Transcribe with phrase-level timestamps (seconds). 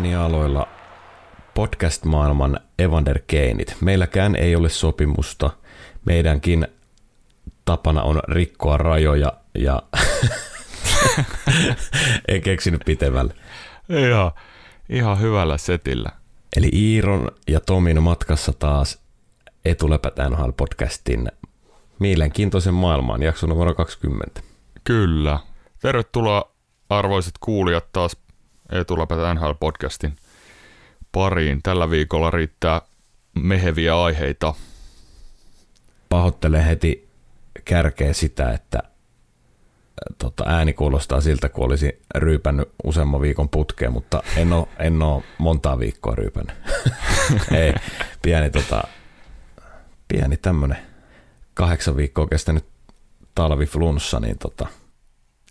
[0.00, 0.68] äänialoilla
[1.54, 3.76] podcast-maailman Evander Keinit.
[3.80, 5.50] Meilläkään ei ole sopimusta.
[6.04, 6.68] Meidänkin
[7.64, 9.82] tapana on rikkoa rajoja ja
[12.28, 13.34] en keksinyt pitemmälle.
[13.88, 14.32] Ihan,
[14.88, 16.10] ihan hyvällä setillä.
[16.56, 19.02] Eli Iiron ja Tomin matkassa taas
[19.64, 21.28] Etulepät NHL-podcastin
[21.98, 24.40] mielenkiintoisen maailmaan, jakso numero 20.
[24.84, 25.38] Kyllä.
[25.82, 26.52] Tervetuloa
[26.88, 28.16] arvoiset kuulijat taas
[28.70, 30.12] Etulepät NHL-podcastin
[31.12, 31.62] pariin.
[31.62, 32.82] Tällä viikolla riittää
[33.42, 34.54] meheviä aiheita.
[36.08, 37.08] Pahoittelen heti
[37.64, 38.82] kärkeä sitä, että
[40.18, 45.22] tota, ääni kuulostaa siltä, kun olisi ryypännyt useamman viikon putkeen, mutta en ole, en ole
[45.38, 46.56] montaa viikkoa ryypännyt.
[47.60, 47.74] Ei,
[48.22, 48.82] pieni, tota,
[50.08, 50.78] pieni tämmöinen
[51.54, 52.64] kahdeksan viikkoa kestänyt
[53.34, 54.66] talviflunssa, niin tota,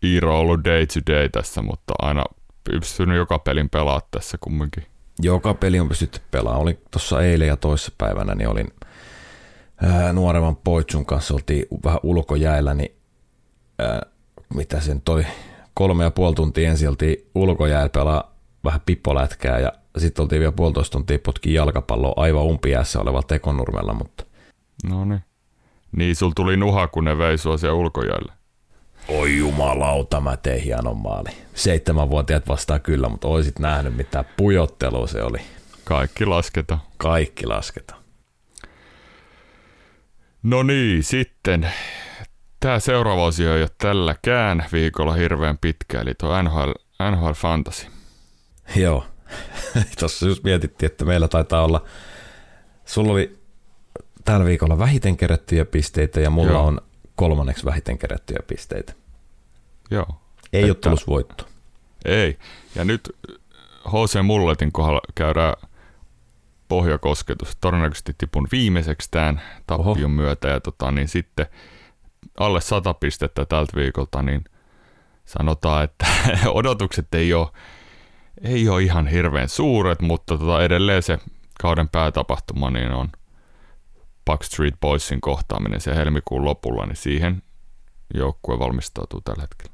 [0.03, 2.23] Iiro on ollut day to day tässä, mutta aina
[2.63, 4.85] pystynyt joka pelin pelaa tässä kumminkin.
[5.21, 6.61] Joka peli on pystytty pelaamaan.
[6.61, 8.67] Olin tuossa eilen ja toissa päivänä, niin olin
[9.83, 12.95] ää, nuoremman Poitsun kanssa, oltiin vähän ulkojäällä, niin
[13.79, 14.01] ää,
[14.53, 15.25] mitä sen toi
[15.73, 20.91] kolme ja puoli tuntia ensin oltiin ulkojäällä pelaa vähän pippolätkää ja sitten oltiin vielä puolitoista
[20.91, 24.23] tuntia potkin jalkapalloa aivan umpiässä olevalla tekonurmella, mutta
[24.89, 25.23] No niin.
[25.91, 28.31] Niin, sul tuli nuha, kun ne vei sua siellä ulkojäälle.
[29.07, 31.29] oi jumalauta, mä tein hienon maali.
[31.59, 35.37] Seitsemänvuotiaat vastaa kyllä, mutta oisit nähnyt mitä pujottelua se oli.
[35.83, 36.81] Kaikki lasketaan.
[36.97, 38.03] Kaikki lasketaan.
[40.43, 41.71] No niin, sitten.
[42.59, 46.71] Tämä seuraava osio ei ole tälläkään viikolla hirveän pitkä, eli tuo NHL,
[47.11, 47.87] NHL Fantasy.
[48.75, 49.05] Joo.
[49.99, 51.85] Tuossa just mietittiin, että meillä taitaa olla,
[52.85, 53.39] sulla oli
[54.25, 56.65] tällä viikolla vähiten kerättyjä pisteitä ja mulla Joo.
[56.65, 56.81] on
[57.15, 58.93] kolmanneksi vähiten kerättyjä pisteitä.
[59.91, 60.21] Joo.
[60.53, 61.45] Ei ole Että- tullut voitto.
[62.05, 62.37] Ei.
[62.75, 63.09] Ja nyt
[63.87, 65.53] HC Mulletin kohdalla käydään
[66.67, 67.57] pohjakosketus.
[67.61, 70.07] Todennäköisesti tipun viimeiseksi tämän tappion Oho.
[70.07, 70.47] myötä.
[70.47, 71.45] Ja tota, niin sitten
[72.39, 74.43] alle 100 pistettä tältä viikolta, niin
[75.25, 76.05] sanotaan, että
[76.53, 77.47] odotukset ei ole,
[78.43, 81.19] ei ole ihan hirveän suuret, mutta tota, edelleen se
[81.61, 83.09] kauden päätapahtuma niin on
[84.25, 87.41] Backstreet Boysin kohtaaminen se helmikuun lopulla, niin siihen
[88.13, 89.73] joukkue valmistautuu tällä hetkellä.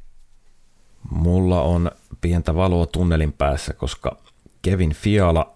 [1.09, 4.17] Mulla on pientä valoa tunnelin päässä, koska
[4.61, 5.55] Kevin Fiala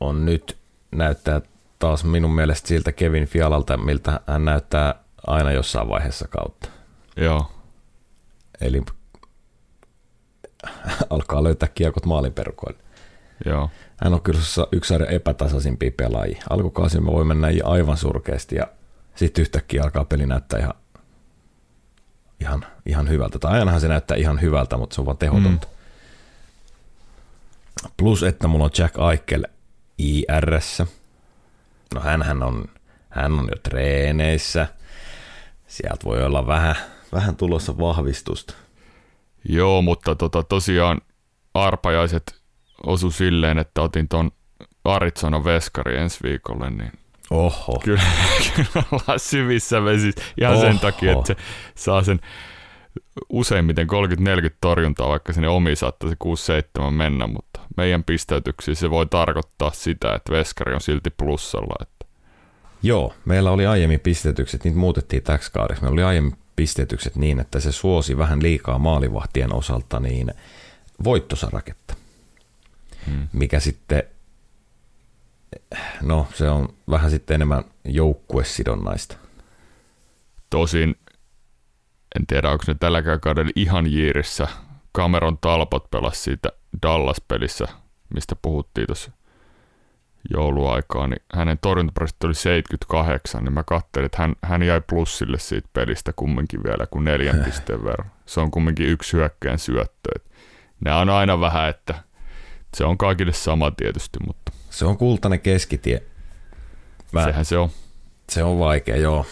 [0.00, 0.56] on nyt
[0.92, 1.40] näyttää
[1.78, 4.94] taas minun mielestä siltä Kevin Fialalta, miltä hän näyttää
[5.26, 6.68] aina jossain vaiheessa kautta.
[7.16, 7.50] Joo,
[8.60, 8.82] Eli
[11.10, 12.78] alkaa löytää kiekot maalinperukoille.
[13.46, 13.70] joo.
[13.96, 14.40] Hän on kyllä
[14.72, 16.42] yksi sarjan epätasaisimpia pelaajia.
[16.50, 18.66] Alkukausi me voi mennä aivan surkeasti ja
[19.14, 20.74] sitten yhtäkkiä alkaa peli näyttää ihan,
[22.40, 23.38] ihan, ihan hyvältä.
[23.38, 25.66] Tai ainahan se näyttää ihan hyvältä, mutta se on vaan tehotonta.
[25.66, 25.80] Mm.
[27.96, 29.44] Plus, että mulla on Jack Eichel
[29.98, 30.86] IRssä.
[31.94, 32.64] No hänhän on,
[33.10, 34.66] hän on jo treeneissä.
[35.66, 36.76] Sieltä voi olla vähän,
[37.12, 38.54] vähän tulossa vahvistusta.
[39.48, 41.00] Joo, mutta tota, tosiaan
[41.54, 42.40] arpajaiset
[42.86, 44.30] osu silleen, että otin ton
[44.84, 46.92] Arizona Veskari ensi viikolle, niin
[47.30, 47.80] Oho.
[47.84, 48.02] kyllä,
[48.56, 50.62] kyllä ollaan syvissä vesissä ihan Oho.
[50.62, 51.36] sen takia, että se
[51.74, 52.20] saa sen
[53.28, 53.90] useimmiten 30-40
[54.60, 56.16] torjuntaa, vaikka sinne omi saattaisi
[56.88, 61.74] 6-7 mennä, mutta meidän pisteytyksiin se voi tarkoittaa sitä, että Veskari on silti plussalla.
[61.82, 62.06] Että
[62.82, 65.82] Joo, meillä oli aiemmin pistetykset, niitä muutettiin täksi kaudeksi.
[65.82, 70.34] Meillä oli aiemmin pistetykset niin, että se suosi vähän liikaa maalivahtien osalta niin
[71.04, 71.94] voittosaraketta,
[73.06, 73.28] hmm.
[73.32, 74.02] mikä sitten,
[76.02, 79.16] no se on vähän sitten enemmän joukkuesidonnaista.
[80.50, 80.96] Tosin
[82.16, 84.48] en tiedä, onko ne tälläkään kaudella ihan jiirissä.
[84.96, 86.48] Cameron Talbot pelasi siitä
[86.82, 87.68] Dallas-pelissä,
[88.14, 89.10] mistä puhuttiin tuossa
[90.30, 95.68] jouluaikaa, niin hänen torjuntaprosentti oli 78, niin mä katselin, että hän, hän jäi plussille siitä
[95.72, 98.10] pelistä kumminkin vielä kuin neljän pisteen verran.
[98.26, 100.10] Se on kumminkin yksi hyökkään syöttö.
[100.80, 101.94] Nämä on aina vähän, että
[102.76, 106.02] se on kaikille sama tietysti, mutta Se on kultainen keskitie.
[107.12, 107.68] Mä, sehän se on.
[108.30, 109.26] se on vaikea, joo.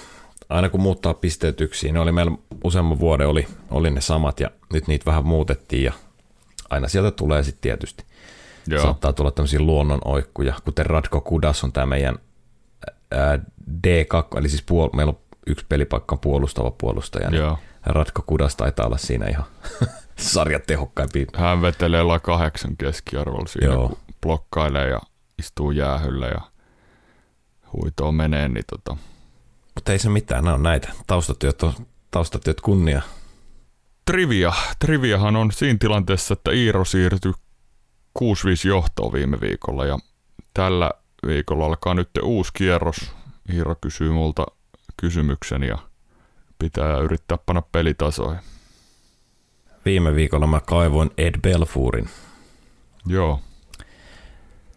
[0.48, 2.32] Aina kun muuttaa pisteytyksiin, ne oli meillä
[2.64, 5.92] useamman vuoden oli, oli ne samat ja nyt niitä vähän muutettiin ja
[6.70, 8.04] aina sieltä tulee sitten tietysti.
[8.66, 8.82] Joo.
[8.82, 12.18] Saattaa tulla tämmöisiä luonnonoikkuja, kuten Radko Kudas on tämä meidän
[13.10, 13.38] ää,
[13.86, 17.58] D2, eli siis puol- meillä on yksi pelipaikka puolustava puolustaja, niin Joo.
[17.86, 19.44] Radko Kudas taitaa olla siinä ihan
[20.16, 21.26] sarjan tehokkaimpia.
[21.36, 23.74] Hän vetelee kahdeksan keskiarvolla siinä, Joo.
[23.74, 23.88] Joo.
[23.88, 25.00] kun blokkailee ja
[25.38, 26.40] istuu jäähyllä ja
[27.72, 28.96] huitoo menee, niin tota,
[29.74, 30.88] Mutta ei se mitään, nämä on näitä.
[31.06, 31.72] Taustatyöt on
[32.10, 33.02] taustatyöt kunnia.
[34.04, 34.52] trivia.
[34.78, 37.32] Triviahan on siinä tilanteessa, että Iiro siirtyi
[38.18, 38.22] 6-5
[38.64, 39.98] johtoa viime viikolla ja
[40.54, 40.90] tällä
[41.26, 43.12] viikolla alkaa nyt uusi kierros.
[43.52, 44.46] Hiiro kysyy multa
[44.96, 45.78] kysymyksen ja
[46.58, 48.40] pitää yrittää panna pelitasoihin.
[49.84, 52.08] Viime viikolla mä kaivoin Ed Belfurin.
[53.06, 53.40] Joo.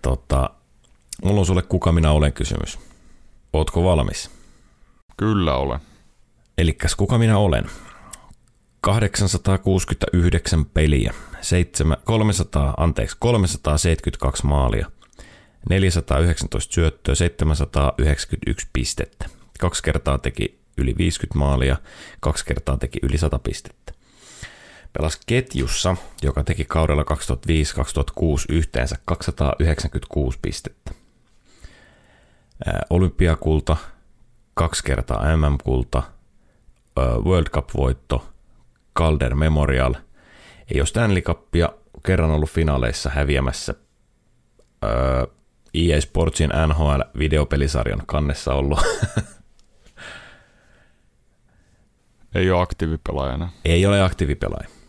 [0.02, 0.50] Tota,
[1.24, 2.80] mulla on sulle kuka minä olen kysymys.
[3.54, 4.32] Ootko valmis?
[5.18, 5.80] Kyllä olen.
[6.58, 7.66] Elikkäs kuka minä olen?
[8.82, 14.92] 869 peliä, 7, 300, anteeksi, 372 maalia,
[15.70, 19.26] 419 syöttöä, 791 pistettä.
[19.60, 21.78] Kaksi kertaa teki yli 50 maalia,
[22.20, 23.94] kaksi kertaa teki yli 100 pistettä.
[24.94, 27.06] Pelas ketjussa, joka teki kaudella 2005-2006
[28.50, 30.92] yhteensä 296 pistettä.
[32.90, 33.78] Olympiakulta,
[34.54, 36.04] kaksi kertaa MM-kulta,
[37.26, 38.30] World Cup-voitto,
[38.98, 39.96] Calder Memorial.
[40.74, 41.70] Ei ole Stanley Cupia
[42.06, 43.74] kerran ollut finaaleissa häviämässä.
[45.74, 48.80] EA Sportsin NHL-videopelisarjan kannessa ollut.
[52.36, 53.50] Ei ole aktiivipelaajana.
[53.66, 54.81] Ei ole aktiivipelaaja.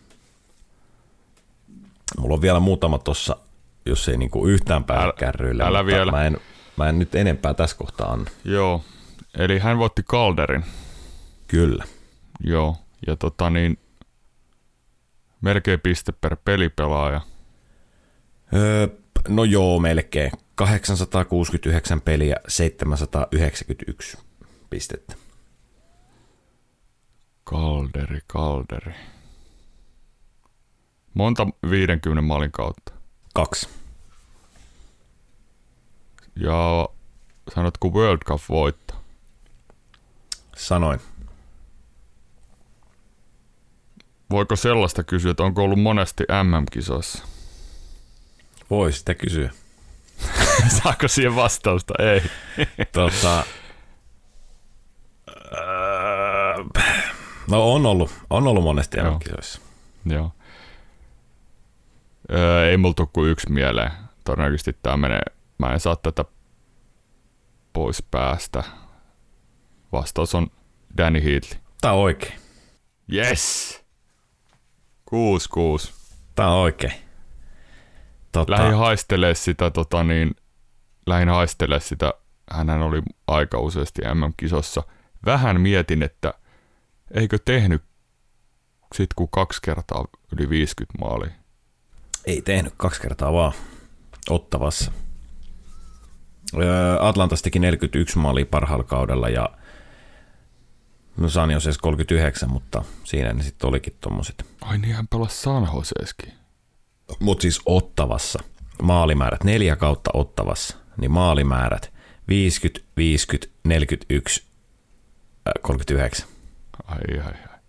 [2.17, 3.37] Mulla on vielä muutama tossa,
[3.85, 5.63] jos ei niinku yhtään pääse älä, kärryille.
[5.63, 6.11] Älä vielä.
[6.11, 6.37] Mä en,
[6.77, 8.31] mä en nyt enempää tässä kohtaa anna.
[8.45, 8.83] Joo,
[9.37, 10.65] eli hän voitti Calderin.
[11.47, 11.85] Kyllä.
[12.43, 12.77] Joo,
[13.07, 13.77] ja tota niin,
[15.41, 17.21] melkein piste per pelipelaaja.
[18.53, 18.87] Öö,
[19.27, 20.31] no joo, melkein.
[20.55, 24.17] 869 peliä, 791
[24.69, 25.15] pistettä.
[27.43, 28.93] Kalderi, kalderi.
[31.13, 32.93] Monta 50 maalin kautta?
[33.33, 33.69] Kaksi.
[36.35, 36.89] Ja
[37.55, 38.93] sanotko World Cup voitto?
[40.55, 40.99] Sanoin.
[44.29, 47.23] Voiko sellaista kysyä, että onko ollut monesti MM-kisoissa?
[48.69, 49.51] Voi sitä kysyä.
[50.83, 51.93] Saako siihen vastausta?
[51.99, 52.21] Ei.
[52.91, 53.43] tota,
[57.47, 59.61] no on ollut, on ollut monesti MM-kisoissa.
[60.05, 60.31] Joo.
[62.31, 63.91] Öö, ei mulla kuin yksi mieleen.
[64.23, 65.21] Todennäköisesti tämä menee,
[65.57, 66.25] mä en saa tätä
[67.73, 68.63] pois päästä.
[69.91, 70.47] Vastaus on
[70.97, 71.59] Danny Heatley.
[71.81, 72.33] Tää on oikein.
[73.13, 73.83] Yes!
[75.11, 75.93] 6-6.
[76.35, 76.93] Tää on oikein.
[78.31, 78.51] Tota...
[78.51, 80.35] Lähin haistelee sitä, tota niin,
[81.05, 82.13] lähin haistelee sitä,
[82.51, 84.83] hän oli aika useasti MM-kisossa.
[85.25, 86.33] Vähän mietin, että
[87.11, 87.83] eikö tehnyt
[88.95, 91.42] sit kun kaksi kertaa yli 50 maalia.
[92.25, 93.53] Ei tehnyt kaksi kertaa vaan
[94.29, 94.91] ottavassa.
[96.99, 99.49] Atlantas teki 41 maalia parhaalla kaudella ja
[101.17, 104.45] No San Joses 39, mutta siinä ne sitten olikin tommoset.
[104.61, 106.33] Ai niin, hän pelasi San Joseskin.
[107.19, 108.39] Mut siis Ottavassa.
[108.81, 110.77] Maalimäärät neljä kautta Ottavassa.
[110.97, 111.93] Niin maalimäärät
[112.27, 114.43] 50, 50, 41,
[115.61, 116.27] 39.
[116.85, 117.59] Ai ai ai.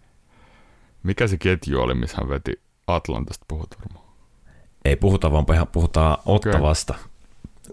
[1.02, 4.03] Mikä se ketju oli, missä hän veti Atlantasta puhut varmaan?
[4.84, 6.94] Ei puhuta, vaan puhutaan Ottavasta.
[6.94, 7.04] Okay.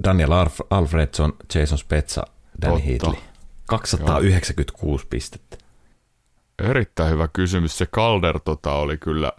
[0.04, 0.32] Daniel
[0.70, 2.24] Alfredson, Jason Spezza,
[2.62, 3.22] Danny Heatley.
[3.66, 5.10] 296 Joo.
[5.10, 5.58] pistettä.
[6.64, 7.78] Erittäin hyvä kysymys.
[7.78, 9.32] Se Calder tota, oli kyllä,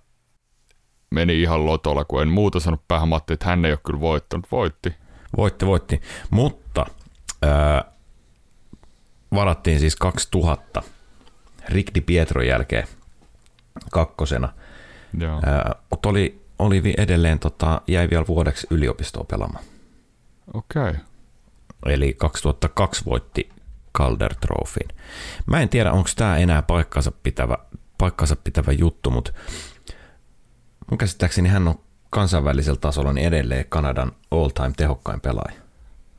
[1.10, 3.08] meni ihan lotolla, kun en muuta sanonut päähän.
[3.08, 4.46] Mä että hän ei ole kyllä voittanut.
[4.52, 4.94] Voitti.
[5.36, 6.00] Voitti, voitti.
[6.30, 6.86] Mutta
[7.42, 7.84] ää,
[9.34, 10.82] varattiin siis 2000
[11.68, 12.86] Rick Di Pietron jälkeen
[13.92, 14.48] kakkosena.
[15.18, 15.40] Joo.
[15.46, 19.64] Ää, mutta oli, oli edelleen, tota, jäi vielä vuodeksi yliopistoa pelaamaan.
[20.54, 20.82] Okei.
[20.82, 20.94] Okay.
[21.86, 23.48] Eli 2002 voitti
[23.98, 24.88] Calder Trophyin.
[25.46, 27.58] Mä en tiedä, onko tämä enää paikkansa pitävä,
[27.98, 29.32] paikkansa pitävä juttu, mutta
[30.90, 31.80] mun käsittääkseni hän on
[32.10, 35.60] kansainvälisellä tasolla niin edelleen Kanadan all-time tehokkain pelaaja.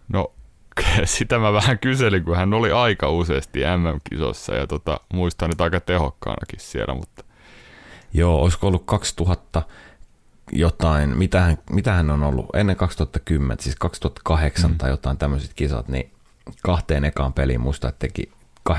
[0.07, 0.31] No
[1.05, 5.79] sitä mä vähän kyselin, kun hän oli aika useasti MM-kisossa ja tota, muistan nyt aika
[5.79, 7.23] tehokkaanakin siellä, mutta...
[8.15, 9.61] Joo, olisiko ollut 2000
[10.51, 14.77] jotain, mitä hän, mitä hän on ollut ennen 2010, siis 2008 mm.
[14.77, 16.11] tai jotain tämmöiset kisat, niin
[16.63, 18.31] kahteen ekaan peliin muista, että teki
[18.69, 18.75] 8,4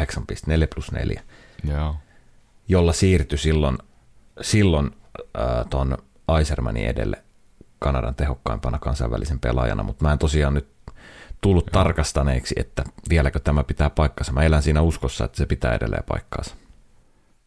[0.75, 1.23] plus 4,
[1.69, 1.97] Joo.
[2.69, 3.79] jolla siirtyi silloin,
[4.41, 4.91] silloin
[5.39, 7.25] äh, tuon Aisermanin edelle
[7.79, 10.69] Kanadan tehokkaimpana kansainvälisen pelaajana, mutta mä en tosiaan nyt
[11.41, 11.83] tullut Joo.
[11.83, 14.33] tarkastaneeksi, että vieläkö tämä pitää paikkansa.
[14.33, 16.55] Mä elän siinä uskossa, että se pitää edelleen paikkaansa.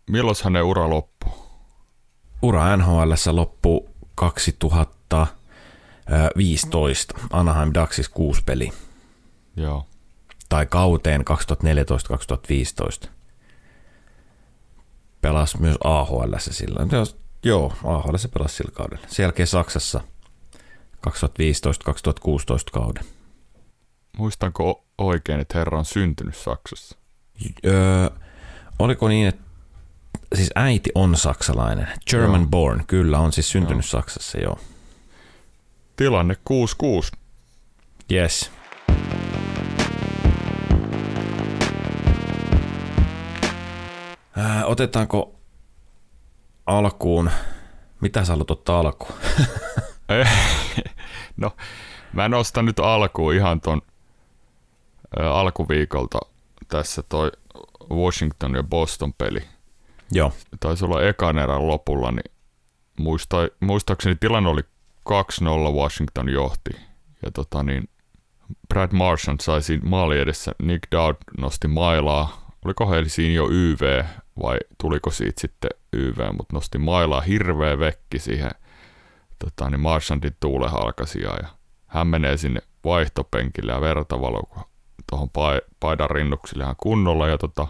[0.09, 1.31] Milloin hänen ura loppui?
[2.41, 3.86] Ura NHL loppuu
[4.17, 7.13] 2015.
[7.31, 8.71] Anaheim Ducksis kuusi peli.
[9.55, 9.87] Joo
[10.49, 11.25] tai kauteen
[13.05, 13.07] 2014-2015.
[15.21, 16.89] Pelasi myös AHL silloin.
[17.43, 19.07] Joo, AHL se pelasi sillä kaudella.
[19.07, 20.01] Sen jälkeen Saksassa
[21.07, 21.11] 2015-2016
[22.71, 23.03] kauden.
[24.17, 26.97] Muistanko oikein, että herra on syntynyt Saksassa?
[27.65, 28.09] Öö,
[28.79, 29.43] oliko niin, että
[30.37, 31.87] siis äiti on saksalainen.
[32.09, 32.49] German joo.
[32.49, 34.01] born, kyllä, on siis syntynyt joo.
[34.01, 34.59] Saksassa, joo.
[35.95, 36.35] Tilanne
[37.13, 37.17] 6-6.
[38.11, 38.51] Yes.
[44.37, 45.35] Ää, otetaanko
[46.65, 47.31] alkuun,
[48.01, 49.13] mitä sä haluat ottaa alkuun?
[51.37, 51.51] no,
[52.13, 53.81] mä nostan nyt alkuun ihan ton
[55.19, 56.19] ä, alkuviikolta
[56.67, 57.31] tässä toi
[57.89, 59.56] Washington ja Boston peli.
[60.11, 60.33] Joo.
[60.59, 62.31] Taisi olla ekan erän lopulla, niin
[62.99, 64.61] muista, muistaakseni tilanne oli
[65.09, 66.69] 2-0 Washington johti.
[67.25, 67.89] Ja tota niin,
[68.69, 74.03] Brad Marchand sai siinä maali edessä, Nick Dowd nosti mailaa, oliko heillä siinä jo YV
[74.41, 78.51] vai tuliko siitä sitten YV, mutta nosti mailaa hirveä vekki siihen.
[79.39, 81.47] Tota, niin Marchandin tuulehalkasia ja
[81.87, 84.15] hän menee sinne vaihtopenkille ja verta
[85.09, 85.29] tuohon
[85.79, 87.27] paidan rinnuksille ihan kunnolla.
[87.27, 87.67] Ja tota,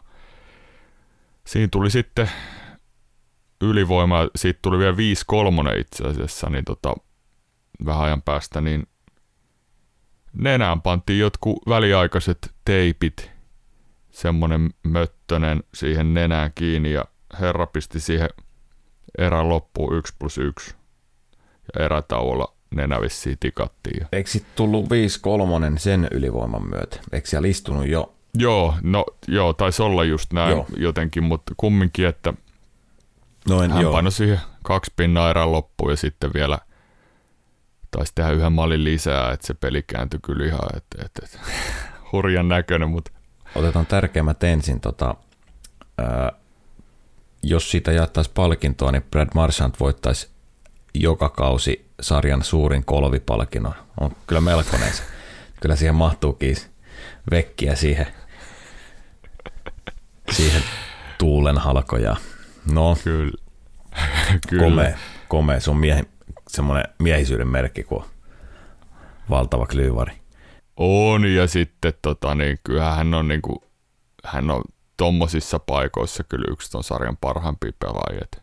[1.47, 2.29] siinä tuli sitten
[3.61, 4.97] ylivoima, siitä tuli vielä
[5.75, 6.95] 5-3 itse asiassa, niin tota,
[7.85, 8.87] vähän ajan päästä, niin
[10.33, 13.31] nenään pantiin jotkut väliaikaiset teipit,
[14.09, 17.05] semmonen möttönen siihen nenään kiinni ja
[17.39, 18.29] herra pisti siihen
[19.17, 20.75] erän loppuun 1 plus 1
[21.73, 24.07] ja erätauolla nenä vissiin tikattiin.
[24.11, 24.87] Eikö sitten tullut 5-3
[25.77, 26.99] sen ylivoiman myötä?
[27.11, 28.16] Eikö siellä istunut jo?
[28.37, 30.65] Joo, no joo, taisi olla just näin joo.
[30.77, 32.33] jotenkin, mutta kumminkin, että
[33.49, 33.91] Noin, hän joo.
[33.91, 36.57] painoi siihen kaksi pinnaa erän loppuun ja sitten vielä
[37.91, 41.39] taisi tehdä yhden mallin lisää, että se peli kääntyi kyllä ihan, että, että, että
[42.11, 43.11] hurjan näköinen, mutta
[43.55, 44.79] Otetaan tärkeimmät ensin.
[44.79, 45.15] Tota,
[45.97, 46.31] ää,
[47.43, 50.29] jos siitä jaettaisiin palkintoa, niin Brad Marchand voittaisi
[50.93, 53.73] joka kausi sarjan suurin kolvipalkinnon.
[53.99, 55.03] On kyllä melkoinen se.
[55.61, 56.55] Kyllä siihen mahtuukin
[57.31, 58.07] vekkiä siihen,
[60.31, 60.63] siihen
[61.17, 62.15] tuulen halkoja.
[62.71, 63.31] No, kyllä.
[64.49, 64.63] kyllä.
[64.63, 65.59] Komea, komea.
[65.59, 66.03] Se on miehi,
[66.47, 68.03] semmoinen miehisyyden merkki, kuin
[69.29, 70.13] valtava klyyvari.
[70.77, 73.57] On, ja sitten tota, niin, kyllä hän on, niin kuin,
[74.23, 74.61] hän on
[74.97, 78.21] tommosissa paikoissa kyllä yksi ton sarjan parhaimpia pelaajia.
[78.21, 78.41] Et,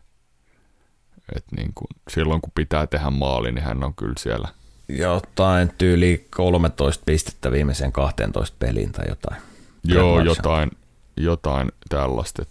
[1.35, 4.47] et niin kuin, silloin kun pitää tehdä maali, niin hän on kyllä siellä.
[4.87, 9.41] Jotain tyyli 13 pistettä viimeiseen 12 peliin tai jotain.
[9.83, 10.71] Joo, jotain,
[11.17, 12.45] jotain tällaista.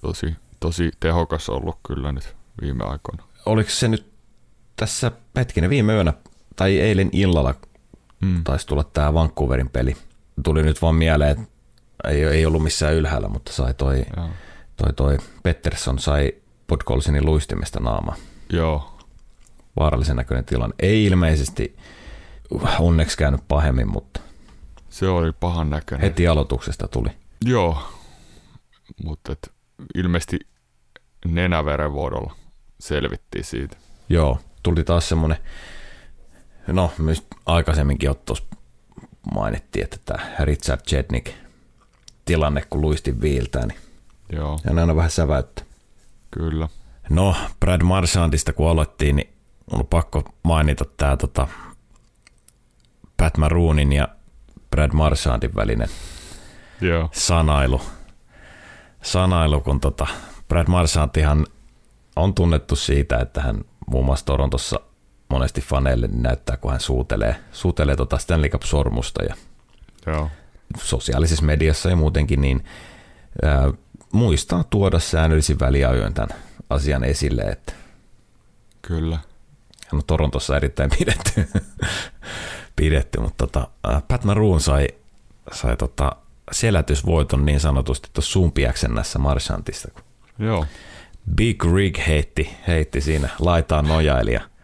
[0.00, 3.22] Tosi, tosi tehokas ollut kyllä nyt viime aikoina.
[3.46, 4.06] Oliko se nyt
[4.76, 6.12] tässä hetkinen viime yönä
[6.56, 7.54] tai eilen illalla
[8.20, 8.44] mm.
[8.44, 9.96] taisi tulla tämä Vancouverin peli.
[10.44, 11.48] Tuli nyt vaan mieleen, että
[12.08, 14.04] ei, ei ollut missään ylhäällä, mutta sai toi,
[14.76, 16.32] toi, toi Pettersson sai
[16.66, 18.14] Podkolsinin luistimesta naama.
[18.52, 18.98] Joo.
[19.76, 20.74] Vaarallisen näköinen tilanne.
[20.78, 21.76] Ei ilmeisesti
[22.78, 24.20] onneksi käynyt pahemmin, mutta...
[24.90, 26.04] Se oli pahan näköinen.
[26.04, 27.08] Heti aloituksesta tuli.
[27.44, 27.82] Joo,
[29.04, 29.36] mutta
[29.94, 30.38] ilmeisesti
[31.24, 32.36] nenäverenvuodolla
[32.80, 33.76] selvittiin siitä.
[34.08, 35.38] Joo, tuli taas semmoinen
[36.66, 38.44] no myös aikaisemminkin tuossa
[39.34, 41.30] mainittiin, että tämä Richard Chetnik
[42.24, 43.78] tilanne, kun luistin viiltää, niin
[44.32, 44.60] Joo.
[44.64, 45.62] ja aina vähän säväyttä.
[46.30, 46.68] Kyllä.
[47.10, 49.32] No, Brad Marchandista kun aloittiin, niin
[49.70, 51.48] on pakko mainita tämä tota,
[53.16, 54.08] Pat Maroonin ja
[54.70, 55.88] Brad Marchandin välinen
[56.80, 57.08] Joo.
[57.12, 57.80] sanailu.
[59.02, 60.06] Sanailu, kun tota,
[60.48, 61.46] Brad Marchandihan
[62.16, 64.80] on tunnettu siitä, että hän muun muassa Torontossa
[65.28, 69.34] monesti faneille niin näyttää, kun hän suutelee, suutelee tota Stanley Cup-sormusta ja
[70.06, 70.30] Joo.
[70.78, 72.64] sosiaalisessa mediassa ja muutenkin, niin
[73.42, 73.72] ää,
[74.12, 76.38] muistaa tuoda säännöllisin väliajoin tämän
[76.70, 77.72] asian esille, että
[78.82, 79.16] Kyllä.
[79.86, 81.48] Hän on Torontossa erittäin pidetty,
[82.76, 83.68] pidetty mutta tota,
[84.08, 84.88] Pat Maroon sai,
[85.52, 86.16] sai tota
[86.52, 89.88] selätysvoiton niin sanotusti tuossa Sumpiäksennässä Marchantista.
[90.38, 90.66] Joo.
[91.36, 94.40] Big Rig heitti, heitti siinä laitaan nojailija–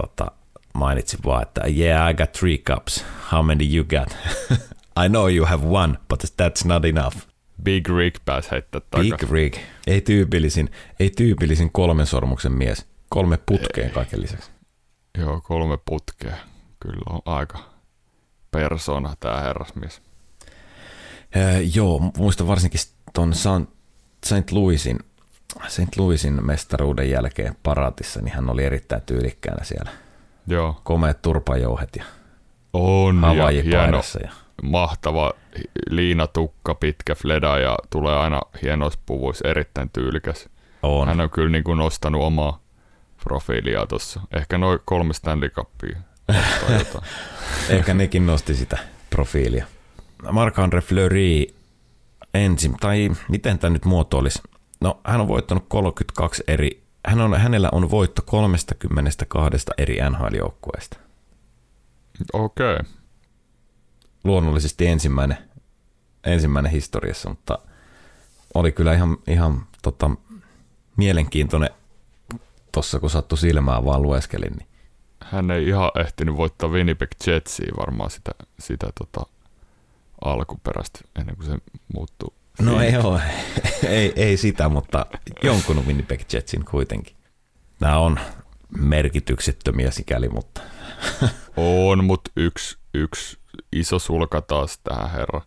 [0.00, 0.32] tota,
[0.74, 3.04] mainitsin vaan, että yeah, I got three cups.
[3.32, 4.16] How many you got?
[5.04, 7.16] I know you have one, but that's not enough.
[7.62, 9.06] Big Rig pääsi heittää takas.
[9.06, 9.56] Big Rig.
[9.86, 10.70] Ei tyypillisin,
[11.00, 12.86] ei tyypillisin kolmen sormuksen mies.
[13.08, 14.50] Kolme putkeen kaiken lisäksi.
[15.18, 16.36] Joo, kolme putkea.
[16.80, 17.58] Kyllä on aika
[18.50, 20.02] persona tämä herrasmies.
[21.36, 22.80] Äh, joo, muistan varsinkin
[23.12, 23.34] tuon
[24.24, 24.52] St.
[24.52, 24.98] Louisin
[25.68, 25.96] St.
[25.96, 29.90] Louisin mestaruuden jälkeen Paratissa, niin hän oli erittäin tyylikkäänä siellä.
[30.46, 30.80] Joo.
[30.84, 32.04] Komeet turpajouhet ja
[32.72, 34.30] on ja hieno, ja...
[34.62, 35.32] mahtava
[35.90, 40.48] liinatukka, pitkä fleda ja tulee aina hienoissa puvuissa erittäin tyylikäs.
[40.82, 41.08] On.
[41.08, 42.60] Hän on kyllä niin kuin nostanut omaa,
[43.24, 44.20] profiilia tuossa.
[44.36, 45.98] Ehkä noin kolme Stanley Cupia.
[47.68, 48.78] Ehkä nekin nosti sitä
[49.10, 49.66] profiilia.
[50.22, 51.46] Marc-André Fleury
[52.34, 54.42] ensin, tai miten tämä nyt muotoilisi?
[54.80, 60.98] No, hän on voittanut 32 eri, hän on, hänellä on voitto 32 eri NHL-joukkueesta.
[62.32, 62.74] Okei.
[62.74, 62.86] Okay.
[64.24, 65.38] Luonnollisesti ensimmäinen,
[66.24, 67.58] ensimmäinen historiassa, mutta
[68.54, 70.10] oli kyllä ihan, ihan tota,
[70.96, 71.70] mielenkiintoinen
[72.72, 74.52] tuossa, kun sattui silmään vaan lueskelin.
[74.52, 74.68] Niin.
[75.22, 79.26] Hän ei ihan ehtinyt voittaa Winnipeg Jetsiä varmaan sitä, sitä tota,
[80.32, 81.58] alkuperäistä ennen kuin se
[81.94, 82.34] muuttui.
[82.60, 83.22] No ei ole,
[83.88, 85.06] ei, ei sitä, mutta
[85.42, 87.16] jonkun Winnipeg Jetsin kuitenkin.
[87.80, 88.20] Nämä on
[88.78, 90.60] merkityksettömiä sikäli, mutta...
[91.56, 93.38] On, mutta yksi, yksi
[93.72, 95.40] iso sulka taas tähän herra.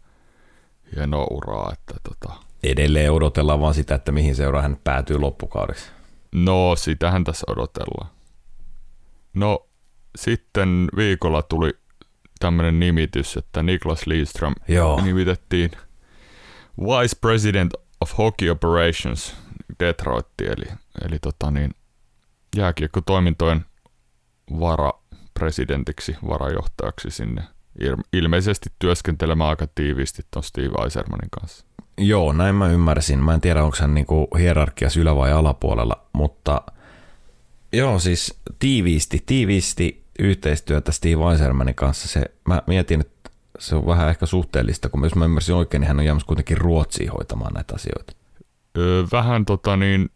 [0.95, 2.33] Hienoa uraa, että tota...
[2.63, 5.91] Edelleen odotellaan vaan sitä, että mihin seuraa hän päätyy loppukaudeksi.
[6.31, 8.11] No, sitähän tässä odotellaan.
[9.33, 9.67] No,
[10.17, 11.73] sitten viikolla tuli
[12.39, 15.01] tämmöinen nimitys, että Niklas Lidström Joo.
[15.01, 15.71] nimitettiin
[16.79, 19.35] Vice President of Hockey Operations
[19.79, 20.65] Detroitti, eli,
[21.05, 21.71] eli tota niin,
[22.55, 23.65] jääkiekkotoimintojen
[24.59, 27.43] varapresidentiksi, varajohtajaksi sinne
[28.13, 31.65] ilmeisesti työskentelemään aika tiiviisti tuon Steve Eisermanin kanssa.
[31.97, 33.23] Joo, näin mä ymmärsin.
[33.23, 36.61] Mä en tiedä, onko hän niinku hierarkias ylä- vai alapuolella, mutta
[37.73, 42.07] joo, siis tiiviisti, tiiviisti yhteistyötä Steve Eisermanin kanssa.
[42.07, 45.87] Se, mä mietin, että se on vähän ehkä suhteellista, kun jos mä ymmärsin oikein, niin
[45.87, 48.13] hän on jäämässä kuitenkin Ruotsiin hoitamaan näitä asioita.
[48.77, 50.09] Öö, vähän tota niin,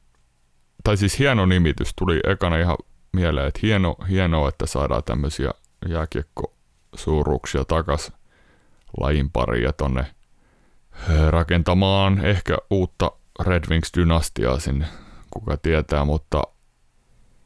[0.84, 2.78] tai siis hieno nimitys tuli ekana ihan
[3.14, 5.52] mieleen, että hieno, hienoa, että saadaan tämmöisiä
[5.90, 8.12] jääkiekkosuuruuksia takas
[9.00, 10.06] lajin pariin ja tonne
[11.30, 14.86] rakentamaan ehkä uutta Red Wings-dynastiaa sinne,
[15.32, 16.42] kuka tietää, mutta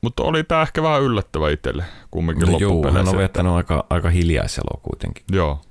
[0.02, 4.10] mutta oli tämä ehkä vähän yllättävä itselle kumminkin no Joo, hän on viettänyt aika, aika
[4.10, 5.24] hiljaiselo kuitenkin.
[5.32, 5.62] Joo.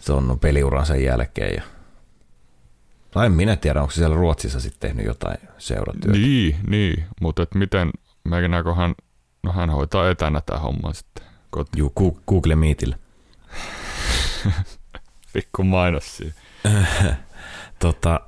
[0.00, 1.54] Se on peliuransa jälkeen.
[1.54, 1.62] Ja...
[3.10, 6.18] Tai en minä tiedä, onko se siellä Ruotsissa sitten tehnyt jotain seuratyötä.
[6.18, 7.04] Niin, niin.
[7.20, 7.90] mutta et miten,
[8.64, 8.94] kun hän,
[9.42, 11.26] no hän hoitaa etänä tämä homma sitten.
[11.50, 11.78] Kotiin.
[11.78, 12.98] Juu, Google Meetillä.
[15.32, 16.34] Pikku mainos siinä.
[17.78, 18.20] tota,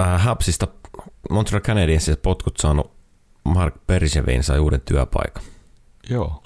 [0.00, 0.66] äh, Hapsista
[1.30, 2.97] Montreal Canadiensissa potkut saanut
[3.48, 5.42] Mark Persevin sai uuden työpaikan.
[6.10, 6.42] Joo.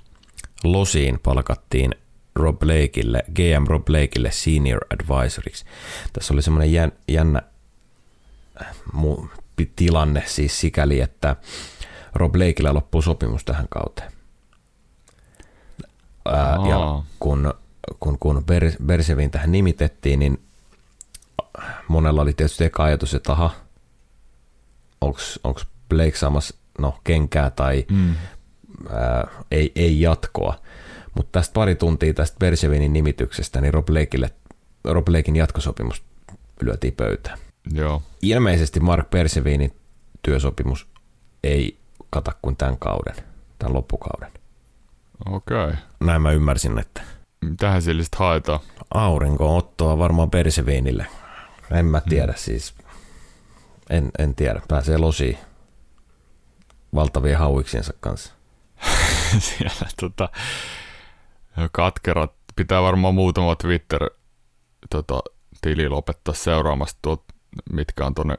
[0.64, 1.94] Losiin palkattiin
[2.34, 5.64] Rob Blakeille, GM Rob Blakeille senior advisoriksi.
[6.12, 7.42] Tässä oli semmoinen jän, jännä
[8.62, 8.76] äh,
[9.76, 11.36] tilanne siis sikäli, että
[12.14, 14.12] Rob Blakeille loppuu sopimus tähän kauteen.
[16.24, 17.54] Ää, ja kun,
[18.00, 18.44] kun, kun
[18.86, 20.42] Bersevin tähän nimitettiin, niin
[21.88, 23.50] monella oli tietysti eka ajatus, että aha,
[25.44, 28.14] onko Blake saamassa no, kenkää tai mm.
[28.90, 30.58] ää, ei, ei jatkoa.
[31.14, 34.30] Mutta tästä pari tuntia tästä Bersevinin nimityksestä, niin Rob, Lakeille,
[34.84, 36.02] Rob Lakein jatkosopimus
[36.62, 37.38] lyötiin pöytään.
[37.72, 38.02] Joo.
[38.22, 39.76] Ilmeisesti Mark Persevinin
[40.22, 40.88] työsopimus
[41.44, 41.78] ei
[42.10, 43.14] kata kuin tämän kauden,
[43.58, 44.32] tämän loppukauden.
[45.26, 45.64] Okei.
[45.64, 45.76] Okay.
[46.00, 47.02] Näin mä ymmärsin, että...
[47.40, 48.60] Mitähän sillä haetaan?
[48.94, 51.06] Aurinko-ottoa varmaan Perseviinille.
[51.70, 52.38] En mä tiedä hmm.
[52.38, 52.74] siis.
[53.90, 54.62] En, en tiedä.
[54.68, 55.38] Pääsee losiin
[56.94, 58.32] valtavien hauiksiensa kanssa.
[59.38, 60.28] Siellä tota,
[61.72, 62.32] katkerat.
[62.56, 64.10] Pitää varmaan muutama Twitter
[64.90, 65.22] tota,
[65.60, 67.24] tili lopettaa seuraamasta tuot,
[67.72, 68.38] mitkä on tuonne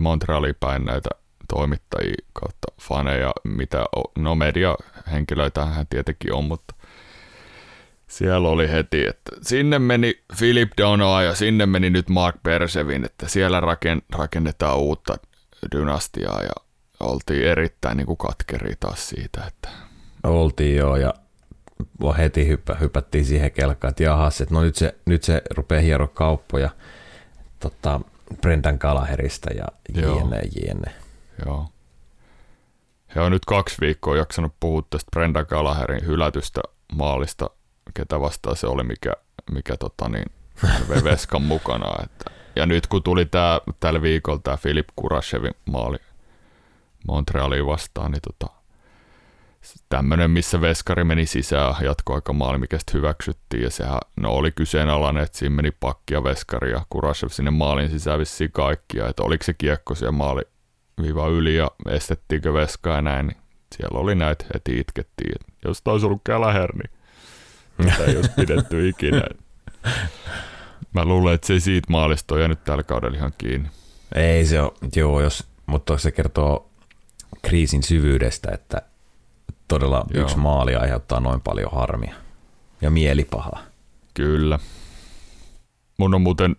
[0.00, 1.08] Montrealiin päin näitä
[1.48, 3.84] toimittajia kautta faneja, mitä
[4.18, 6.74] no mediahenkilöitä hän tietenkin on, mutta
[8.06, 13.28] siellä oli heti, että sinne meni Philip Donoa ja sinne meni nyt Mark Persevin, että
[13.28, 13.62] siellä
[14.14, 15.16] rakennetaan uutta
[15.72, 16.67] dynastiaa ja
[17.00, 19.44] oltiin erittäin niin kuin katkeri taas siitä.
[19.46, 19.68] Että...
[20.24, 21.14] Oltiin joo ja
[22.18, 26.08] heti hyppä, hypättiin siihen kelkaan, että jahas, että no nyt se, nyt se rupeaa hiero
[26.08, 26.70] kauppoja
[27.60, 28.00] tota,
[28.40, 30.94] Brendan Kalaherista ja jne, jne.
[31.46, 31.68] Joo.
[33.14, 36.60] He on nyt kaksi viikkoa jaksanut puhua tästä Brendan Gallagherin hylätystä
[36.92, 37.50] maalista,
[37.94, 39.12] ketä vastaan se oli, mikä,
[39.50, 40.26] mikä tota niin,
[41.04, 41.86] Veskan mukana.
[42.04, 42.30] Että.
[42.56, 45.98] Ja nyt kun tuli tää, tällä viikolla tämä Filip Kurashevin maali
[47.08, 48.58] Montrealiin vastaan, niin tota,
[49.88, 55.38] tämmöinen, missä veskari meni sisään jatkoaikamaali, mikä sitten hyväksyttiin, ja sehän no, oli kyseenalainen, että
[55.38, 59.54] siinä meni pakki ja veskari ja Kurashev sinne maalin sisään vissiin kaikkia, että oliko se
[59.54, 60.42] kiekko siellä maali
[61.02, 63.36] viiva yli ja estettiinkö veskaa ja näin, niin
[63.76, 66.90] siellä oli näitä heti itkettiin, että jos taisi ollut Käläher, niin
[67.78, 69.22] mitä ei olisi pidetty ikinä.
[70.94, 73.68] Mä luulen, että se ei siitä maalista on jäänyt tällä kaudella ihan kiinni.
[74.14, 76.67] Ei se ole, joo, jos, mutta se kertoo
[77.42, 78.82] kriisin syvyydestä, että
[79.68, 80.22] todella Joo.
[80.22, 82.14] yksi maali aiheuttaa noin paljon harmia
[82.80, 83.62] ja mielipahaa.
[84.14, 84.58] Kyllä.
[85.98, 86.56] Mun on muuten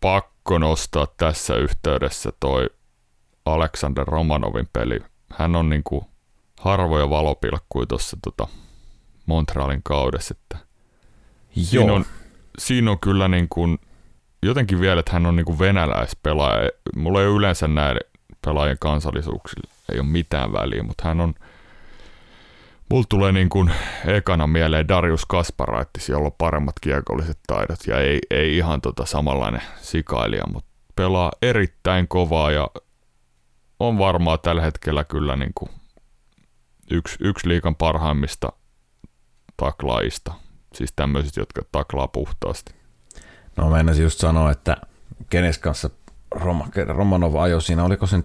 [0.00, 2.70] pakko nostaa tässä yhteydessä toi
[3.44, 5.00] Alexander Romanovin peli.
[5.32, 6.06] Hän on niinku
[6.60, 8.46] harvoja valopilkkuja tuossa tota
[9.26, 10.66] Montrealin kaudessa, että
[11.64, 12.04] Siinä on,
[12.58, 13.78] siinä on kyllä niin kuin,
[14.42, 16.70] jotenkin vielä, että hän on niin kuin venäläispelaaja.
[16.96, 18.00] Mulla ei ole yleensä näiden
[18.44, 21.34] pelaajien kansallisuuksilla, ei ole mitään väliä, mutta hän on,
[22.90, 23.70] mulla tulee niin kuin
[24.06, 29.62] ekana mieleen Darius Kasparaitis, jolla on paremmat kiekolliset taidot ja ei, ei ihan tota samanlainen
[29.80, 32.68] sikailija, mutta pelaa erittäin kovaa ja
[33.80, 35.70] on varmaan tällä hetkellä kyllä niin kuin
[36.90, 38.52] yksi, yksi liikan parhaimmista
[39.56, 40.32] taklaajista
[40.76, 42.74] Siis tämmöisistä, jotka taklaa puhtaasti.
[43.56, 44.76] No mä just sanoa, että
[45.30, 45.90] kenes kanssa
[46.30, 48.22] Roma, Romanov ajoi siinä, oliko se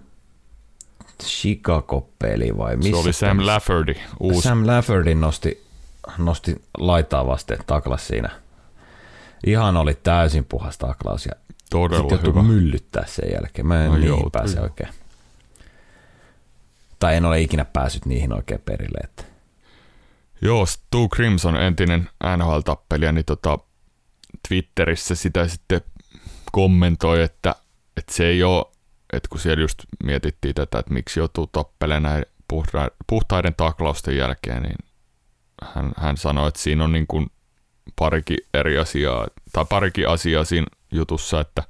[1.25, 2.91] Chicago-peli vai missä?
[2.91, 3.45] Se oli Sam?
[3.45, 3.95] Lafferty.
[4.19, 4.41] Uusi.
[4.41, 5.63] Sam Lafferty nosti,
[6.17, 8.29] nosti laitaa vasten taklas siinä.
[9.45, 11.31] Ihan oli täysin puhas taklaus ja
[11.69, 12.43] Todella sitten hyvä.
[12.43, 13.67] myllyttää sen jälkeen.
[13.67, 14.89] Mä en no niihin pääse oikein.
[16.99, 18.99] Tai en ole ikinä päässyt niihin oikein perille.
[19.03, 19.23] Että
[20.41, 23.59] Joo, Stu Crimson, entinen NHL-tappelija, niin tota,
[24.47, 25.81] Twitterissä sitä sitten
[26.51, 27.55] kommentoi, että,
[27.97, 28.65] että se ei ole,
[29.13, 32.25] että kun siellä just mietittiin tätä, että miksi joutuu tappelemaan näin
[33.07, 34.75] puhtaiden taklausten jälkeen, niin
[35.63, 37.27] hän, hän sanoi, että siinä on niin kuin
[37.95, 41.63] parikin eri asiaa, tai parikin asiaa siinä jutussa, että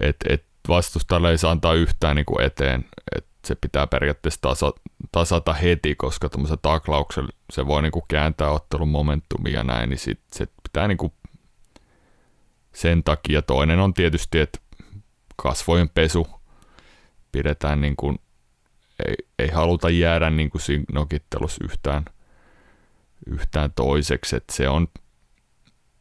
[0.00, 2.84] et, et vastustajalle ei saa antaa yhtään niin kuin eteen,
[3.16, 4.72] että se pitää periaatteessa tasa,
[5.12, 10.20] tasata heti, koska tuommoisen taklauksella se voi niinku kääntää ottelun momentumia ja näin, niin sit
[10.32, 11.14] se pitää niinku
[12.74, 13.42] sen takia.
[13.42, 14.58] Toinen on tietysti, että
[15.42, 16.26] kasvojen pesu
[17.32, 18.18] pidetään niin kuin,
[19.06, 22.04] ei, ei haluta jäädä niin kuin siinä nokittelussa yhtään,
[23.26, 24.88] yhtään toiseksi, että se on,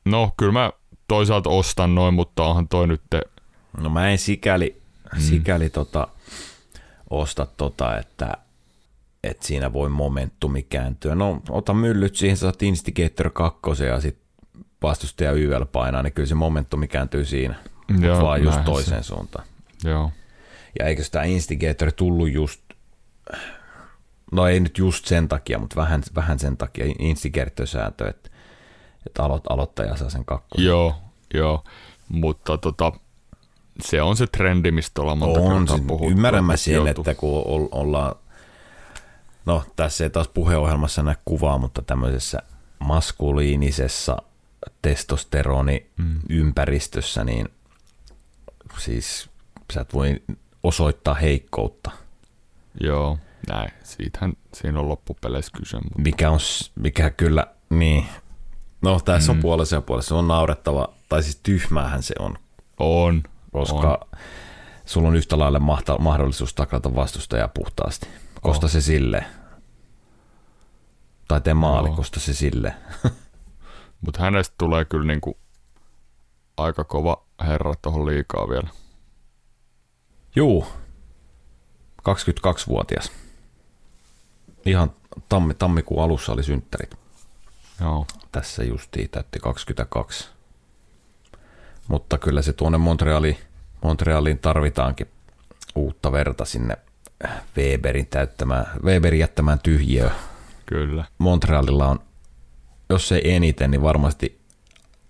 [0.05, 0.71] no kyllä mä
[1.07, 3.21] toisaalta ostan noin, mutta onhan toi nyt te...
[3.77, 4.81] No mä en sikäli,
[5.15, 5.21] mm.
[5.21, 6.07] sikäli tota,
[7.09, 8.37] osta tota, että,
[9.23, 11.15] että siinä voi momentumi kääntyä.
[11.15, 14.27] No ota myllyt siihen, saat Instigator 2 ja sitten
[14.81, 17.55] vastustaja YL painaa, niin kyllä se momentumi kääntyy siinä,
[17.99, 19.07] Joo, vaan just toiseen se.
[19.07, 19.45] suuntaan.
[19.83, 20.11] Joo.
[20.79, 22.61] Ja eikö sitä Instigator tullut just,
[24.31, 28.29] no ei nyt just sen takia, mutta vähän, vähän sen takia Instigator-sääntö, että,
[29.05, 30.65] että aloit, aloittaja saa sen kakkosen.
[30.65, 30.95] Joo,
[31.33, 31.63] joo,
[32.09, 32.91] mutta tota,
[33.81, 36.11] se on se trendi, mistä ollaan monta on, kertaa puhuttu.
[36.11, 38.15] Ymmärrän mä sen, että kun ollaan,
[39.45, 42.39] no tässä ei taas puheohjelmassa näe kuvaa, mutta tämmöisessä
[42.79, 44.17] maskuliinisessa
[44.81, 46.19] testosteroni mm.
[46.29, 47.49] ympäristössä, niin
[48.79, 49.29] siis
[49.73, 50.21] sä et voi
[50.63, 51.91] osoittaa heikkoutta.
[52.81, 53.71] Joo, näin.
[53.83, 55.77] Siitähän siinä on loppupeleissä kyse.
[55.77, 56.01] Mutta...
[56.01, 56.39] Mikä, on,
[56.75, 58.05] mikä kyllä, niin,
[58.81, 59.37] no tässä mm.
[59.37, 62.37] on puolessa ja puolessa, se on naurettava, tai siis tyhmäähän se on.
[62.79, 64.19] On, koska on.
[64.85, 68.07] sulla on yhtä lailla mahta, mahdollisuus taklata vastustajaa puhtaasti.
[68.41, 68.71] Kosta oh.
[68.71, 69.25] se sille.
[71.27, 71.95] Tai tee maali, oh.
[71.95, 72.73] kosta se sille.
[74.01, 75.37] Mutta hänestä tulee kyllä niinku
[76.57, 78.69] aika kova herra tuohon liikaa vielä.
[80.35, 80.67] Juu,
[82.09, 83.11] 22-vuotias.
[84.65, 84.91] Ihan
[85.29, 86.95] tammi, tammikuun alussa oli synttärit.
[87.81, 88.05] Joo.
[88.31, 90.29] Tässä justiin täytti 22.
[91.87, 93.37] Mutta kyllä se tuonne Montreali,
[93.83, 95.07] Montrealiin tarvitaankin
[95.75, 96.77] uutta verta sinne
[97.57, 100.11] Weberin täyttämään, Weberin jättämään tyhjiöön.
[100.65, 101.05] Kyllä.
[101.17, 101.99] Montrealilla on,
[102.89, 104.36] jos ei eniten, niin varmasti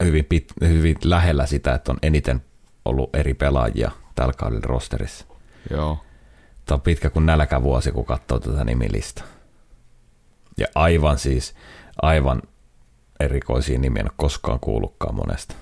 [0.03, 2.41] hyvin, pit, hyvin lähellä sitä, että on eniten
[2.85, 5.25] ollut eri pelaajia tällä kaudella rosterissa.
[5.71, 5.97] Joo.
[6.65, 9.23] Tämä on pitkä kuin nälkävuosi, kun katsoo tätä nimilistä.
[10.57, 11.55] Ja aivan siis,
[12.01, 12.41] aivan
[13.19, 15.55] erikoisia nimiä en ole koskaan kuullutkaan monesta.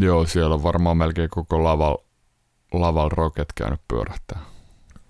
[0.00, 1.96] Joo, siellä on varmaan melkein koko Laval,
[2.72, 4.38] Laval Rocket käynyt pyörähtää.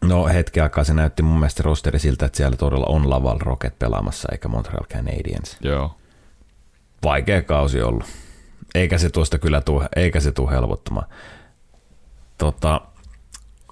[0.04, 3.78] No hetken aikaa se näytti mun mielestä rosteri siltä, että siellä todella on Laval Rocket
[3.78, 5.56] pelaamassa, eikä Montreal Canadiens.
[5.60, 5.96] Joo.
[7.04, 8.04] Vaikea kausi ollut.
[8.74, 11.06] Eikä se tuosta kyllä tule, eikä se tule helpottamaan.
[12.38, 12.80] Tota,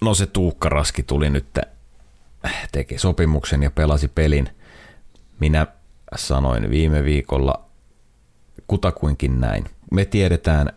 [0.02, 1.58] no se Tuukka Raski tuli nyt,
[2.72, 4.48] teki sopimuksen ja pelasi pelin.
[5.40, 5.66] Minä
[6.16, 7.64] sanoin viime viikolla
[8.66, 9.64] kutakuinkin näin.
[9.90, 10.72] Me tiedetään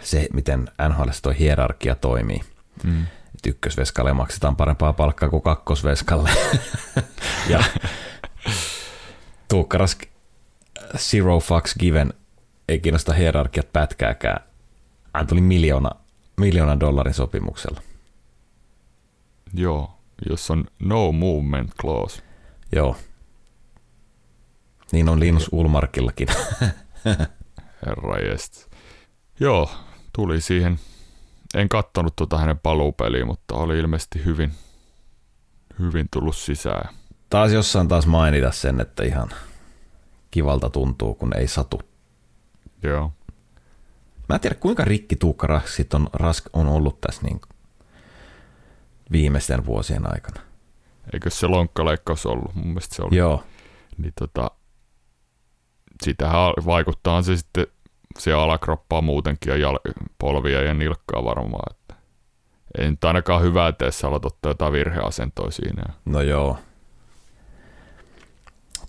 [0.00, 2.40] se, miten NHL toi hierarkia toimii.
[2.84, 3.02] Mm.
[3.02, 6.30] Että ykkösveskalle maksetaan parempaa palkkaa kuin kakkosveskalle.
[7.52, 7.64] ja
[9.48, 9.98] Tuukkaras
[10.96, 12.14] zero fucks given,
[12.68, 14.40] ei kiinnosta hierarkiat pätkääkään.
[15.14, 15.90] Hän tuli miljoona,
[16.36, 17.80] miljoona dollarin sopimuksella.
[19.54, 19.98] Joo,
[20.30, 22.22] jos on no movement clause.
[22.72, 22.96] Joo.
[24.92, 26.28] Niin on Linus Ulmarkillakin.
[27.86, 28.66] Herra jest.
[29.40, 29.70] Joo,
[30.12, 30.78] tuli siihen.
[31.54, 34.52] En kattonut tuota hänen paluupeliä, mutta oli ilmeisesti hyvin,
[35.78, 36.94] hyvin tullut sisään.
[37.30, 39.28] Taas jossain taas mainita sen, että ihan
[40.30, 41.80] kivalta tuntuu, kun ei satu.
[42.82, 43.12] Joo.
[44.28, 47.40] Mä en tiedä, kuinka rikki Tuukka Rask on, Rask on ollut tässä niin
[49.12, 50.40] viimeisten vuosien aikana.
[51.12, 52.54] Eikö se lonkkaleikkaus ollut?
[52.54, 53.16] Mun mielestä se oli.
[53.16, 53.44] Joo.
[53.98, 54.50] Niin tota,
[56.02, 57.66] sitähän vaikuttaa se sitten
[58.18, 61.74] se alakroppaa muutenkin ja jal- polvia ja nilkkaa varmaan.
[61.74, 61.94] Että
[62.78, 65.82] ei nyt ainakaan hyvää tee, sä alat ottaa jotain virheasentoja siinä.
[66.04, 66.58] No joo.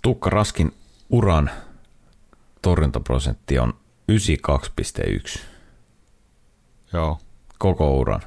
[0.02, 0.74] Tuukka Raskin
[1.10, 1.50] uran
[2.62, 3.74] torjuntaprosentti on
[4.12, 5.40] 92,1
[6.92, 7.18] Joo.
[7.58, 8.20] koko uran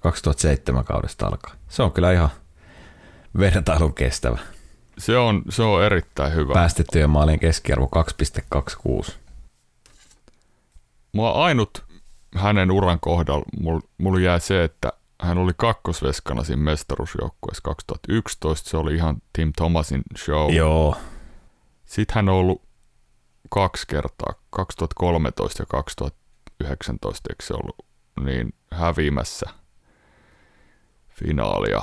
[0.00, 1.54] 2007 kaudesta alkaa.
[1.68, 2.28] Se on kyllä ihan
[3.38, 4.38] vertailun kestävä.
[4.98, 6.52] Se on, se on erittäin hyvä.
[6.52, 7.90] Päästettyjen maalien keskiarvo
[9.06, 9.12] 2,26.
[11.12, 11.84] Mua ainut
[12.34, 18.70] hänen uran kohdalla, mulla mul jää se, että hän oli kakkosveskana siinä mestaruusjoukkueessa 2011.
[18.70, 20.54] Se oli ihan Tim Thomasin show.
[20.54, 20.96] Joo.
[21.86, 22.65] Sitten hän on ollut
[23.48, 27.86] kaksi kertaa, 2013 ja 2019, eikö se ollut
[28.20, 29.46] niin hävimässä
[31.08, 31.82] finaalia.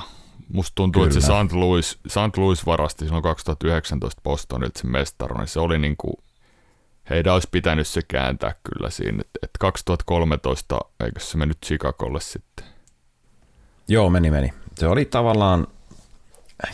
[0.49, 1.13] Musta tuntuu, Kyllä.
[1.17, 1.53] että se St.
[1.53, 2.37] Louis, St.
[2.37, 6.13] Louis varasti silloin 2019 Bostonilta sen mestaron, niin se oli niin kuin,
[7.09, 12.65] heidän olisi pitänyt se kääntää kyllä siinä, että et 2013, eikö se mennyt Chicagolle sitten?
[13.87, 14.53] Joo, meni, meni.
[14.75, 15.67] Se oli tavallaan,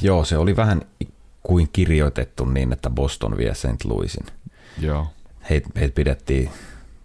[0.02, 0.82] joo, se oli vähän
[1.44, 3.86] kuin kirjoitettu niin, että Boston vie St.
[3.86, 4.26] Louisin.
[4.82, 5.08] Joo.
[5.50, 6.50] Heitä heit pidettiin,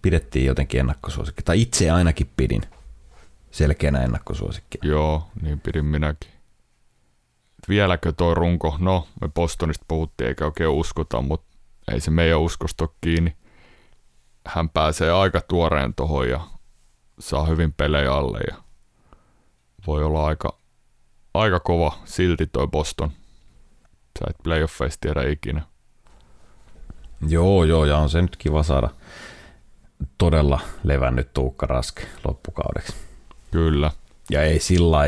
[0.02, 2.62] pidettiin jotenkin ennakkosuosikki, tai itse ainakin pidin
[3.50, 4.78] selkeänä ennakkosuosikki.
[4.82, 6.30] Joo, niin pidin minäkin.
[7.68, 11.56] Vieläkö toi runko, no me Bostonista puhuttiin eikä oikein uskota, mutta
[11.92, 13.36] ei se meidän uskosta ole kiinni.
[14.46, 16.40] Hän pääsee aika tuoreen tohon ja
[17.18, 18.56] saa hyvin pelejä alle ja
[19.86, 20.58] voi olla aika,
[21.34, 23.10] aika kova silti toi Boston.
[24.18, 25.62] Sä et playoffeista tiedä ikinä.
[27.28, 28.90] Joo, joo, ja on se nyt kiva saada
[30.18, 32.94] todella levännyt Tuukka Rask loppukaudeksi.
[33.50, 33.90] Kyllä.
[34.30, 34.98] Ja ei sillä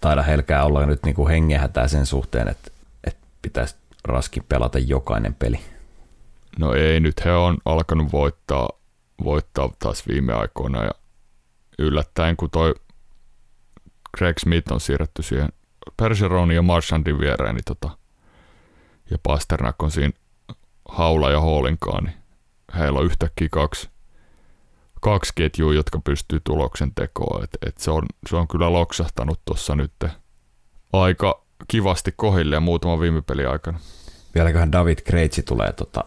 [0.00, 2.70] taida helkää olla nyt niinku hengehätää sen suhteen, että,
[3.04, 5.60] että pitäisi Raskin pelata jokainen peli.
[6.58, 8.68] No ei, nyt he on alkanut voittaa,
[9.24, 10.90] voittaa taas viime aikoina ja
[11.78, 12.74] yllättäen kun toi
[14.18, 15.48] Greg Smith on siirretty siihen
[15.96, 17.90] Perseronin ja Marchandin viereen niin tota,
[19.10, 20.12] ja Pasternak on siinä
[20.92, 22.16] Haula ja Hallinkaan, niin
[22.78, 23.90] heillä on yhtäkkiä kaksi,
[25.00, 27.44] kaksi ketjua, jotka pystyy tuloksen tekoon.
[27.44, 29.92] Et, et se, on, se on kyllä loksahtanut tuossa nyt
[30.92, 33.78] aika kivasti kohille ja muutama viime peli aikana.
[34.34, 36.04] Vieläköhän David Kreitsi tulee tota,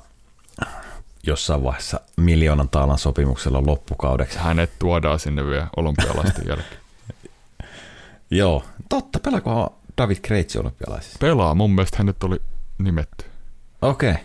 [1.24, 4.40] jossain vaiheessa miljoonan taalan sopimuksella loppukaudeksi.
[4.40, 6.82] Hänet tuodaan sinne vielä olympialaisten jälkeen.
[8.32, 9.20] Joo, totta.
[9.20, 11.20] Pelaako David Kreitsi olympialaisissa?
[11.20, 12.40] Pelaa, mun mielestä hänet oli
[12.78, 13.26] nimetty.
[13.82, 14.12] Okei.
[14.12, 14.24] Okay.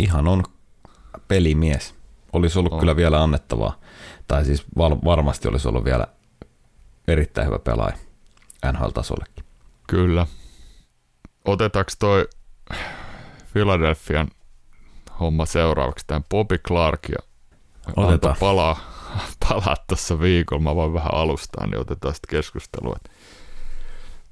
[0.00, 0.42] Ihan on
[1.28, 1.94] pelimies.
[2.32, 2.78] Olisi ollut On.
[2.80, 3.78] kyllä vielä annettavaa.
[4.28, 6.06] Tai siis val- varmasti olisi ollut vielä
[7.08, 7.96] erittäin hyvä pelaaja
[8.72, 9.44] NHL-tasollekin.
[9.86, 10.26] Kyllä.
[11.44, 12.28] Otetaanko toi
[13.52, 14.28] Philadelphian
[15.20, 17.18] homma seuraavaksi tämän Bobby Clark ja
[17.96, 18.36] Otetaan.
[18.40, 18.76] palaa,
[19.48, 20.62] palaa tuossa viikolla.
[20.62, 22.96] Mä voin vähän alustaa, niin otetaan sitten keskustelua.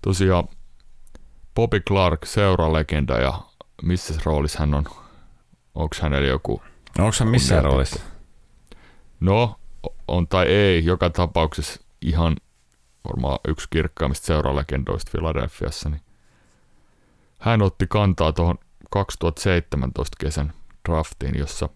[0.02, 0.44] Tosiaan
[1.54, 3.40] Bobby Clark, seuralegenda ja
[3.82, 4.84] missä roolissa hän on?
[5.78, 6.62] Onko hänellä joku
[6.98, 8.00] Onko hän missään roolissa?
[9.20, 9.60] No,
[10.08, 10.84] on tai ei.
[10.84, 12.36] Joka tapauksessa ihan
[13.08, 15.88] varmaan yksi kirkkaimmista seuralegendoista Philadelphiassa.
[15.88, 16.00] Niin
[17.38, 18.58] hän otti kantaa tuohon
[18.90, 20.52] 2017 kesän
[20.88, 21.68] draftiin, jossa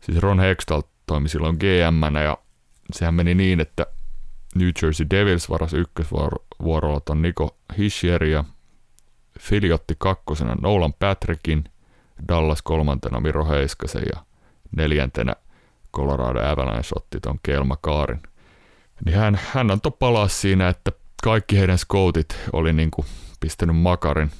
[0.00, 2.38] siis Ron Hextall toimi silloin gm ja
[2.92, 3.86] sehän meni niin, että
[4.54, 8.44] New Jersey Devils varasi ykkösvuorolla ton Nico Hischier ja
[9.48, 11.64] Philly otti kakkosena Nolan Patrickin,
[12.28, 14.24] Dallas kolmantena Miro Heiskasen ja
[14.76, 15.32] neljäntenä
[15.96, 18.22] Colorado Avalanche otti ton Kelma Kaarin.
[19.04, 23.04] Niin hän, hän antoi palaa siinä, että kaikki heidän scoutit oli niinku
[23.40, 24.30] pistänyt Makarin,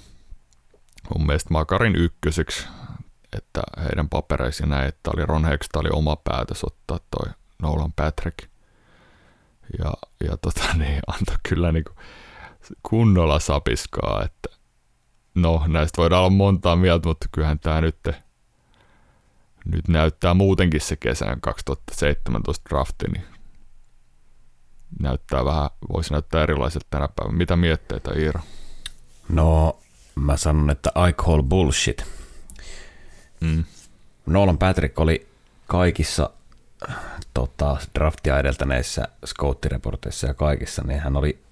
[1.15, 2.67] mun mielestä Makarin ykköseksi,
[3.37, 8.39] että heidän papereissa näin, että oli Ron Hextallin oma päätös ottaa toi Nolan Patrick.
[9.79, 9.93] Ja,
[10.29, 11.93] ja tota niin, antoi kyllä niinku
[12.83, 14.56] kunnolla sapiskaa, että
[15.37, 17.99] no näistä voidaan olla montaa mieltä, mutta kyllähän tämä nyt,
[19.65, 23.25] nyt näyttää muutenkin se kesän 2017 drafti, niin
[25.01, 27.39] näyttää vähän, voisi näyttää erilaiselta tänä päivänä.
[27.39, 28.41] Mitä mietteitä Iiro?
[29.29, 29.79] No,
[30.15, 32.05] mä sanon, että I call bullshit.
[33.41, 33.65] Mm.
[34.27, 35.27] Nolan Patrick oli
[35.67, 36.31] kaikissa
[37.35, 41.46] tota, draftia edeltäneissä scouttireporteissa ja kaikissa, niin hän oli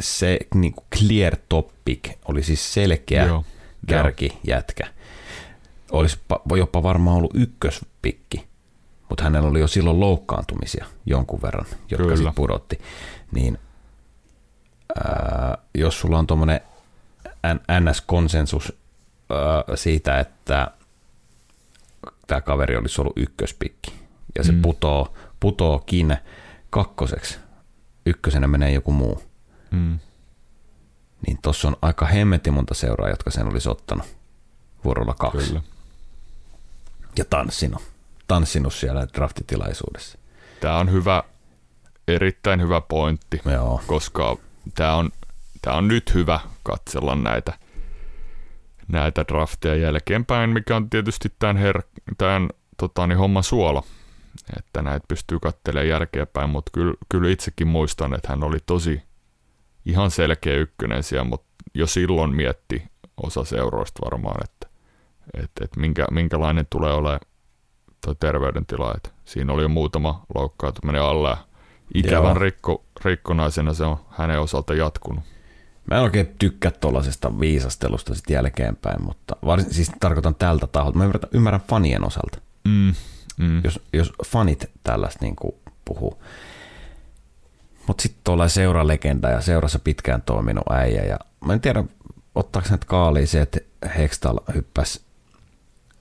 [0.00, 3.44] se niin kuin clear topic, oli siis selkeä Joo.
[3.86, 4.86] kärkijätkä.
[5.92, 8.46] Olisi pa- jopa varmaan ollut ykköspikki,
[9.08, 12.80] mutta hänellä oli jo silloin loukkaantumisia jonkun verran, jotka sitten pudotti.
[13.32, 13.58] Niin
[15.04, 16.60] ää, jos sulla on tuommoinen
[17.80, 18.72] NS-konsensus
[19.30, 20.70] ää, siitä, että
[22.26, 23.92] tämä kaveri olisi ollut ykköspikki,
[24.38, 24.62] ja se mm.
[24.62, 26.16] putoo, putookin
[26.70, 27.38] kakkoseksi,
[28.06, 29.22] ykkösenä menee joku muu,
[29.70, 29.98] Mm.
[31.26, 34.06] niin tuossa on aika hemmetin monta seuraa, jotka sen olisi ottanut
[34.84, 35.48] vuorolla kaksi.
[35.48, 35.62] Kyllä.
[37.18, 37.82] Ja tanssinut,
[38.26, 40.18] tanssinut siellä draftitilaisuudessa.
[40.60, 41.22] Tämä on hyvä,
[42.08, 44.36] erittäin hyvä pointti, Joo, koska
[44.74, 45.10] tämä on,
[45.62, 47.52] tämä on nyt hyvä katsella näitä,
[48.88, 51.82] näitä drafteja jälkeenpäin, mikä on tietysti tämän, her,
[52.18, 53.82] tämän tota, niin homman suola,
[54.58, 59.02] että näitä pystyy katselemaan jälkeenpäin, mutta kyllä, kyllä itsekin muistan, että hän oli tosi
[59.86, 62.82] ihan selkeä ykkönen siellä, mutta jo silloin mietti
[63.22, 64.66] osa seuroista varmaan, että,
[65.34, 67.20] että, että minkä, minkälainen tulee olemaan
[68.04, 68.94] tuo terveydentila.
[68.96, 71.36] Että siinä oli jo muutama loukkaantuminen alla ja
[71.94, 75.24] ikävän rikko, rikkonaisena se on hänen osalta jatkunut.
[75.90, 80.98] Mä en oikein tykkää tuollaisesta viisastelusta sitten jälkeenpäin, mutta varsin, siis tarkoitan tältä taholta.
[80.98, 82.38] Mä ymmärrän, ymmärrän fanien osalta.
[82.68, 82.94] Mm,
[83.38, 83.60] mm.
[83.64, 85.36] jos, jos fanit tällaista niin
[85.84, 86.22] puhuu.
[87.90, 91.02] Mutta sitten tuolla seuralegenda ja seurassa pitkään toiminut äijä.
[91.02, 91.84] Ja mä en tiedä,
[92.34, 93.58] ottaako näitä kaaliin se, että
[93.98, 95.00] Hextall hyppäsi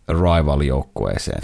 [0.10, 1.42] rival-joukkueeseen.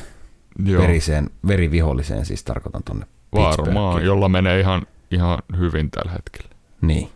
[0.65, 4.81] Joo, Veriseen, veriviholliseen siis tarkoitan tonne varmaan, jolla menee ihan,
[5.11, 6.49] ihan hyvin tällä hetkellä.
[6.81, 7.09] Niin.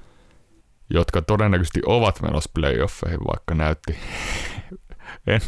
[0.89, 3.95] Jotka todennäköisesti ovat menossa playoffeihin, vaikka näytti
[5.27, 5.41] en,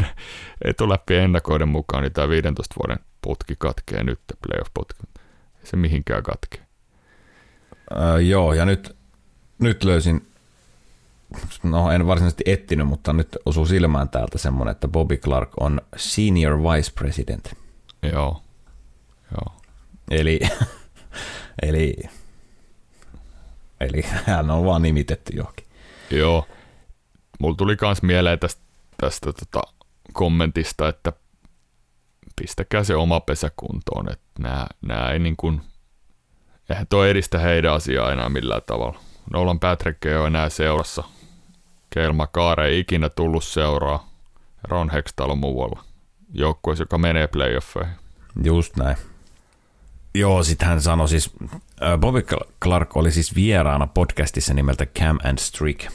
[0.66, 5.22] etuläppi ennakoiden mukaan, niin tämä 15 vuoden putki katkee nyt, playoff-putki.
[5.64, 6.71] Se mihinkään katkee.
[7.96, 8.96] Öö, joo, ja nyt,
[9.60, 10.28] nyt löysin,
[11.64, 16.58] no en varsinaisesti etsinyt, mutta nyt osuu silmään täältä semmoinen, että Bobby Clark on senior
[16.58, 17.54] vice president.
[18.14, 18.42] Joo,
[19.32, 19.56] joo.
[20.12, 20.40] Eli,
[21.68, 21.96] eli,
[23.80, 25.66] eli hän on vaan nimitetty johonkin.
[26.12, 26.48] Joo.
[27.40, 28.62] Mulla tuli kans mieleen tästä,
[28.98, 29.62] tästä tota
[30.14, 31.14] kommentista, että
[32.42, 35.62] pistäkää se oma pesä kuntoon, että nää, nää ei niin kuin,
[36.72, 39.00] eihän toi edistä heidän asiaa enää millään tavalla.
[39.34, 41.04] Nolan Patrick ei ole enää seurassa.
[41.90, 44.10] Kelma Kaare ei ikinä tullut seuraa.
[44.64, 45.84] Ron Hextall on muualla.
[46.34, 47.94] Joukkueessa, joka menee playoffeihin.
[48.44, 48.98] Just näin.
[50.16, 51.30] Joo, sitten hän sanoi siis,
[51.84, 52.26] äh, Bobby
[52.64, 55.92] Clark oli siis vieraana podcastissa nimeltä Cam and Strick.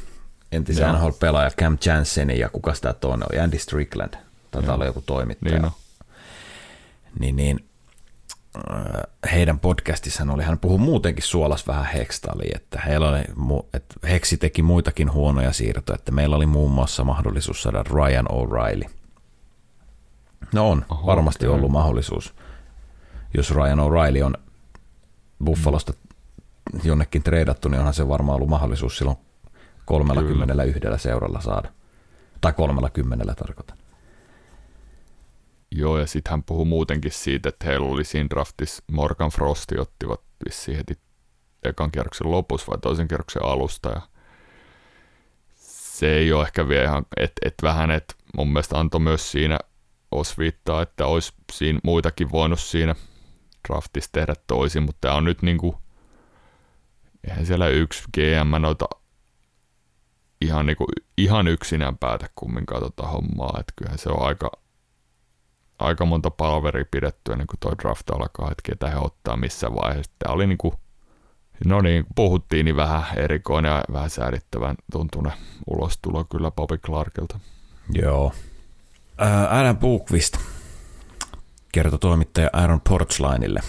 [0.53, 0.95] Entisen.
[0.95, 4.15] NHL-pelaaja Cam Jansen ja kuka sitä toinen oli, Andy Strickland.
[4.63, 4.75] Joo.
[4.75, 5.53] olla joku toimittaja.
[5.53, 5.71] Niin on.
[7.19, 7.66] niin, niin
[9.33, 13.25] heidän podcastissaan oli, hän puhui muutenkin suolas vähän Hextalliin, että, heillä oli,
[13.75, 18.91] että Hexi teki muitakin huonoja siirtoja, että meillä oli muun muassa mahdollisuus saada Ryan O'Reilly.
[20.53, 21.59] No on, Oho, varmasti okei.
[21.59, 22.35] ollut mahdollisuus.
[23.35, 24.35] Jos Ryan O'Reilly on
[25.45, 25.93] Buffalosta
[26.85, 29.19] jonnekin treidattu, niin onhan se varmaan ollut mahdollisuus silloin
[29.85, 31.73] 31 seuralla saada.
[32.41, 33.79] Tai 30 tarkoitan.
[35.73, 40.21] Joo, ja sitten hän puhui muutenkin siitä, että heillä oli siinä draftissa Morgan Frosti ottivat
[40.45, 40.99] vissiin heti
[41.63, 43.89] ekan kierroksen lopussa vai toisen kierroksen alusta.
[43.89, 44.01] Ja
[45.55, 49.59] se ei ole ehkä vielä ihan, että et vähän, että mun mielestä antoi myös siinä
[50.11, 52.95] osviittaa, että olisi siinä muitakin voinut siinä
[53.69, 55.81] draftissa tehdä toisin, mutta tämä on nyt niinku,
[57.29, 58.89] eihän siellä yksi GM noita
[60.41, 60.87] ihan, niinku,
[61.19, 64.51] ihan yksinään päätä kumminkaan tota hommaa, että kyllähän se on aika,
[65.79, 70.13] aika monta palveria pidetty ennen kuin toi draft alkaa, että ketä he ottaa missä vaiheessa.
[70.19, 70.75] Tämä oli niinku,
[71.65, 75.33] no niin, puhuttiin, niin vähän erikoinen ja vähän säädittävän tuntunen
[75.67, 77.41] ulostulo kyllä Bobby Clarkilta.
[77.93, 78.33] Joo.
[79.19, 80.37] Ää, Adam Bookvist
[81.73, 83.61] kertoi toimittaja Aaron Portslinelle,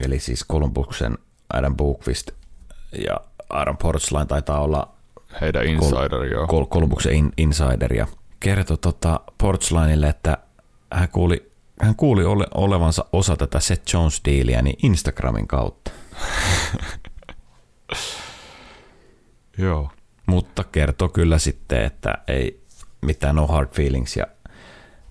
[0.00, 1.18] eli siis Columbuksen
[1.52, 2.30] Adam Bookvist
[3.06, 4.94] ja Aaron Portsline taitaa olla
[5.40, 6.46] Heidän insider, joo.
[6.46, 8.06] Col- Columbuksen in- insider ja
[8.40, 10.38] kertoi tota Portslinelle, että
[10.92, 11.49] hän kuuli,
[11.82, 15.90] hän kuuli ole, olevansa osa tätä Seth Jones-diiliä niin Instagramin kautta,
[19.58, 19.90] Joo.
[20.26, 22.64] mutta kertoi kyllä sitten, että ei
[23.02, 24.26] mitään no hard feelings ja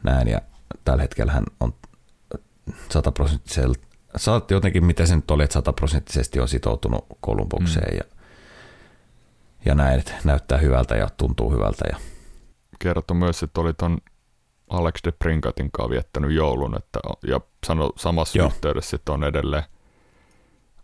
[0.03, 0.41] näin ja
[0.85, 1.73] tällä hetkellä hän on
[2.89, 3.75] sataprosenttisella
[4.15, 7.97] sä oot jotenkin, miten se nyt oli, että sataprosenttisesti on sitoutunut Kolumbukseen mm.
[7.97, 8.03] ja,
[9.65, 11.85] ja näin, että näyttää hyvältä ja tuntuu hyvältä.
[11.91, 11.97] Ja.
[12.79, 13.97] Kertoi myös, että oli ton
[14.69, 18.47] Alex de Pringatin kanssa viettänyt joulun, että, ja sano samassa Joo.
[18.47, 19.63] yhteydessä, että on edelleen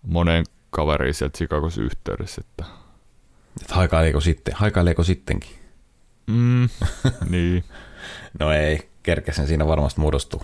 [0.01, 2.41] monen kaveriin sieltä Chicagossa yhteydessä.
[2.45, 2.65] Että...
[3.61, 5.49] että haikaileeko, sitten, haikaileeko sittenkin?
[6.27, 6.69] Mm,
[7.29, 7.63] niin.
[8.39, 10.41] no ei, kerkesen siinä varmasti muodostuu.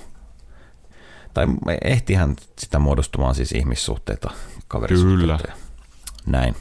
[1.33, 1.47] Tai
[1.83, 4.31] ehtihän sitä muodostumaan siis ihmissuhteita,
[4.67, 5.37] kaverisuhteita.
[5.37, 5.57] Kyllä.
[6.25, 6.55] Näin.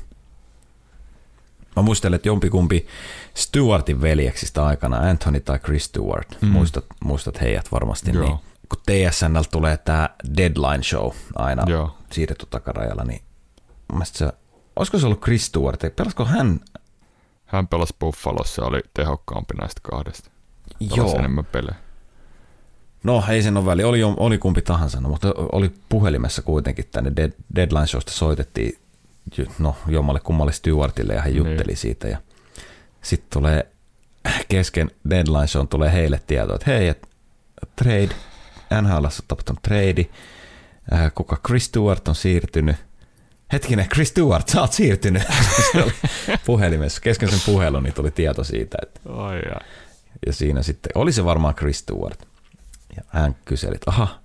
[1.81, 2.87] Mä muistelen, että jompikumpi
[3.35, 6.49] Stewartin veljeksistä aikana, Anthony tai Chris Stewart, mm.
[6.49, 8.25] muistat, muistat heidät varmasti, Joo.
[8.25, 11.97] niin kun TSNL tulee tämä Deadline Show aina Joo.
[12.13, 13.23] siirretty takarajalla, niin
[14.05, 14.33] se,
[14.77, 16.61] olisiko se ollut Chris Stewart, pelasko hän?
[17.47, 20.31] Hän pelasi Buffalossa oli tehokkaampi näistä kahdesta.
[20.79, 21.19] Pelasi Joo.
[21.19, 21.77] enemmän pelejä.
[23.05, 27.13] No ei sen ole väli, oli, oli kumpi tahansa, no, mutta oli puhelimessa kuitenkin tänne
[27.17, 28.79] Dead, Deadline Showsta soitettiin
[29.59, 31.77] no, jommalle kummalle Stewartille ja hän jutteli niin.
[31.77, 32.19] siitä ja
[33.03, 33.67] sitten tulee
[34.49, 37.09] kesken Deadline Show tulee heille tieto, että hei, et,
[37.77, 38.11] trade,
[38.83, 40.07] NHL on tapahtunut trade,
[40.93, 42.77] äh, kuka Chris Stewart on siirtynyt,
[43.53, 45.23] hetkinen, Chris Stewart, sä oot siirtynyt.
[46.47, 48.79] puhelimessa, kesken sen puhelun, niin tuli tieto siitä.
[48.83, 49.61] Että, oh, ja.
[50.27, 52.23] ja siinä sitten, oli se varmaan Chris Stewart.
[52.97, 54.21] Ja hän kyseli, että aha,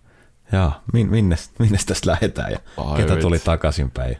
[0.51, 4.17] jaa, min, minne, minne tästä lähdetään ja Ai ketä tuli takaisinpäin.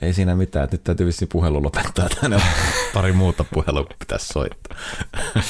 [0.00, 2.08] Ei siinä mitään, nyt täytyy vissiin puhelu lopettaa.
[2.20, 2.42] Tänne
[2.94, 4.78] pari muuta puhelua pitäisi soittaa.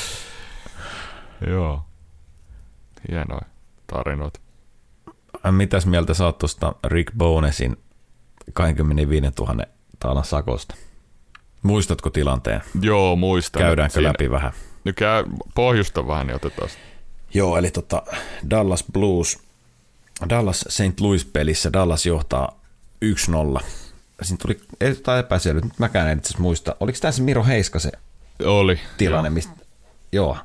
[1.50, 1.82] Joo.
[3.08, 3.46] Hienoja
[3.86, 4.40] tarinoita.
[5.50, 7.76] Mitäs mieltä sä oot tuosta Rick Bonesin
[8.52, 9.64] 25 000
[9.98, 10.74] taalan sakosta?
[11.62, 12.62] Muistatko tilanteen?
[12.80, 13.62] Joo, muistan.
[13.62, 14.08] Käydäänkö siinä...
[14.08, 14.52] läpi vähän?
[14.84, 15.24] No käy,
[15.54, 16.68] pohjusta vähän, niin otetaan
[17.34, 18.02] Joo, eli tota
[18.50, 19.38] Dallas Blues,
[20.28, 21.00] Dallas St.
[21.00, 22.60] Louis-pelissä Dallas johtaa
[23.58, 23.62] 1-0.
[24.22, 26.76] Siinä tuli jotain epäselvyyttä, nyt mäkään en itse muista.
[26.80, 27.92] Oliko tämä se Miro Heiskasen
[28.44, 29.28] Oli, tilanne?
[29.28, 29.34] Joo.
[29.34, 29.52] Mistä,
[30.12, 30.36] joo.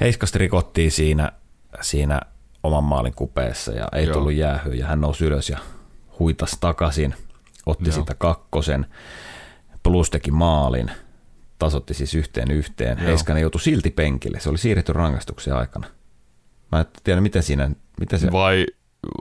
[0.00, 1.32] Heiskasta rikottiin siinä,
[1.80, 2.20] siinä
[2.62, 4.14] oman maalin kupeessa ja ei joo.
[4.14, 5.58] tullut jäähyä ja hän nousi ylös ja
[6.18, 7.14] huitas takaisin,
[7.66, 7.98] otti joo.
[7.98, 8.86] sitä kakkosen,
[9.82, 10.90] plus teki maalin,
[11.58, 12.98] tasotti siis yhteen yhteen.
[12.98, 13.06] Joo.
[13.06, 15.86] Heiskanen joutui silti penkille, se oli siirretty rangaistuksen aikana.
[16.72, 17.70] Mä en tiedä, miten siinä...
[18.00, 18.32] Miten se...
[18.32, 18.66] Vai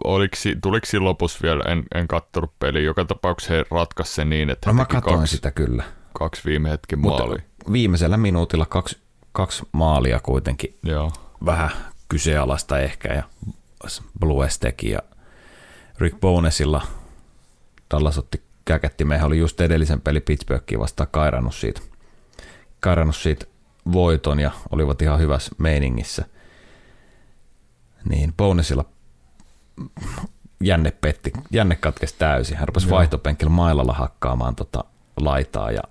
[0.04, 4.50] oliko, tuliko siinä lopussa vielä, en, en kattonut peli, joka tapauksessa he ratkaisi sen niin,
[4.50, 5.84] että no mä katsoin kaksi, sitä kyllä.
[6.14, 7.44] Kaksi viime hetken maalia.
[7.72, 8.98] viimeisellä minuutilla kaksi,
[9.32, 10.78] kaksi maalia kuitenkin.
[10.84, 11.12] Joo.
[11.46, 11.70] Vähän
[12.10, 13.24] kyseenalaista ehkä ja
[14.20, 15.00] Blues teki ja
[16.00, 16.82] Rick Bonesilla
[17.92, 21.82] Dallas otti käkättimeen, oli just edellisen peli Pittsburghiin vastaan kairannut siitä,
[22.80, 23.46] kairannut siitä
[23.92, 26.26] voiton ja olivat ihan hyvässä meiningissä–
[28.10, 28.86] niin Bonesilla
[30.64, 32.58] jänne petti, jänne katkesi täysin.
[32.58, 34.84] Hän rupesi vaihtopenkillä mailalla hakkaamaan tota
[35.18, 35.82] laitaa ja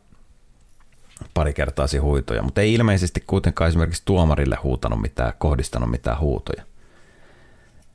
[1.34, 6.62] pari kertaa huitoja, mutta ei ilmeisesti kuitenkaan esimerkiksi tuomarille huutanut mitään, kohdistanut mitään huutoja.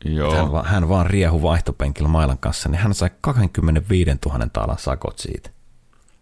[0.05, 0.35] Joo.
[0.35, 5.19] Hän, vaan, hän vaan riehu vaihtopenkillä mailan kanssa, niin hän sai 25 000 taalan sakot
[5.19, 5.49] siitä.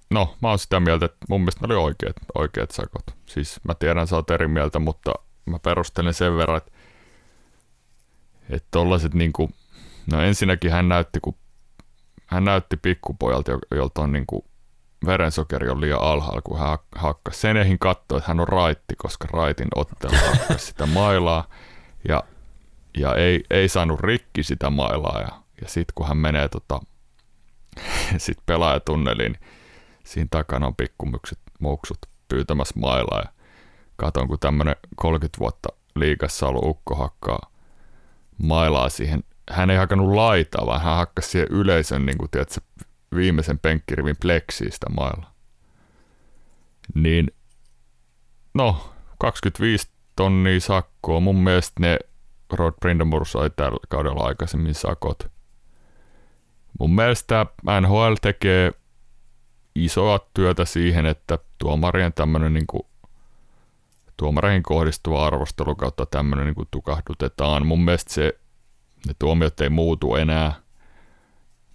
[0.10, 3.04] No, mä oon sitä mieltä, että mun mielestä ne oli oikeat, oikeat sakot.
[3.26, 5.12] Siis mä tiedän, sä oot eri mieltä, mutta
[5.46, 6.72] mä perustelen sen verran, että
[8.50, 9.50] että tollaset niinku,
[10.12, 11.36] no ensinnäkin hän näytti, kun
[12.26, 14.46] hän näytti pikkupojalta, jolta on niinku
[15.06, 17.40] verensokeri on liian alhaalla, kun hän hakkasi.
[17.40, 21.50] Sen eihin katsoi, että hän on raitti, koska raitin ottelu hakkasi sitä mailaa
[22.08, 22.24] ja,
[22.98, 25.22] ja ei, ei saanut rikki sitä mailaa.
[25.22, 26.80] Ja, ja sitten kun hän menee tota,
[28.18, 29.42] sit pelaajatunneliin, niin
[30.04, 31.98] siinä takana on pikkumykset muksut
[32.28, 33.20] pyytämässä mailaa.
[33.20, 33.32] Ja
[33.96, 37.52] katon, kun tämmöinen 30 vuotta liikassa ollut ukko hakkaa
[38.38, 39.24] mailaa siihen.
[39.50, 42.62] Hän ei hakannut laitaa, vaan hän hakkasi siihen yleisön niin kuin, tiedätkö,
[43.16, 45.32] viimeisen penkkirivin pleksiistä mailla.
[46.96, 47.28] Niin,
[48.54, 51.20] no, 25 tonnia sakkoa.
[51.20, 52.00] Mun mielestä ne
[52.54, 55.32] Rod Brindamore sai tällä kaudella aikaisemmin sakot.
[56.80, 57.46] Mun mielestä
[57.82, 58.72] NHL tekee
[59.76, 62.84] isoa työtä siihen, että tuomarien tämmöinen niin kuin
[64.18, 67.68] tuomareihin kohdistuva arvostelu kautta tämmöinen niin tukahdutetaan.
[67.68, 68.40] Mun mielestä se,
[69.08, 70.54] ne tuomiot ei muutu enää.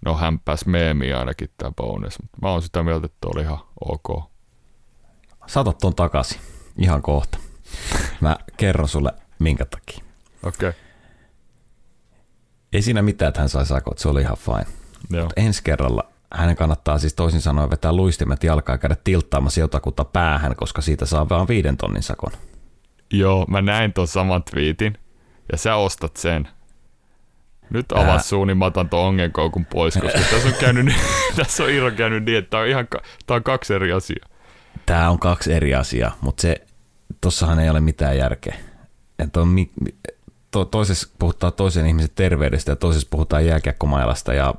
[0.05, 3.59] No hän pääsi meemiin ainakin tämä bonus, mutta mä oon sitä mieltä, että oli ihan
[3.79, 4.31] ok.
[5.47, 6.41] Saatat ton takaisin
[6.77, 7.37] ihan kohta.
[8.21, 10.05] Mä kerron sulle minkä takia.
[10.43, 10.69] Okei.
[10.69, 10.81] Okay.
[12.73, 14.65] Ei siinä mitään, että hän sai sakot, se oli ihan fine.
[15.09, 15.23] Joo.
[15.23, 16.03] Mutta ensi kerralla
[16.33, 21.05] hänen kannattaa siis toisin sanoen vetää luistimet jalkaa ja käydä tilttaamassa jotakuta päähän, koska siitä
[21.05, 22.31] saa vain viiden tonnin sakon.
[23.13, 24.97] Joo, mä näin tuon saman twiitin
[25.51, 26.47] ja sä ostat sen.
[27.69, 30.95] Nyt avaa suu, niin mä otan tuon ongenkoukun pois, koska tässä on, käynyt,
[31.35, 32.87] tässä on Iiro käynyt niin, että tämä on, ihan,
[33.25, 34.29] tämä on kaksi eri asiaa.
[34.85, 36.65] Tämä on kaksi eri asiaa, mutta se,
[37.21, 38.55] tossahan ei ole mitään järkeä.
[39.19, 39.55] Että on,
[40.51, 44.53] to, toisessa puhutaan toisen ihmisen terveydestä ja toisessa puhutaan jääkiekkomailasta ja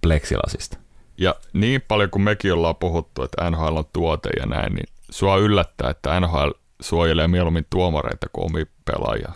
[0.00, 0.78] pleksilasista.
[1.18, 5.36] Ja niin paljon kuin mekin ollaan puhuttu, että NHL on tuote ja näin, niin sua
[5.36, 9.32] yllättää, että NHL suojelee mieluummin tuomareita kuin omia pelaajia.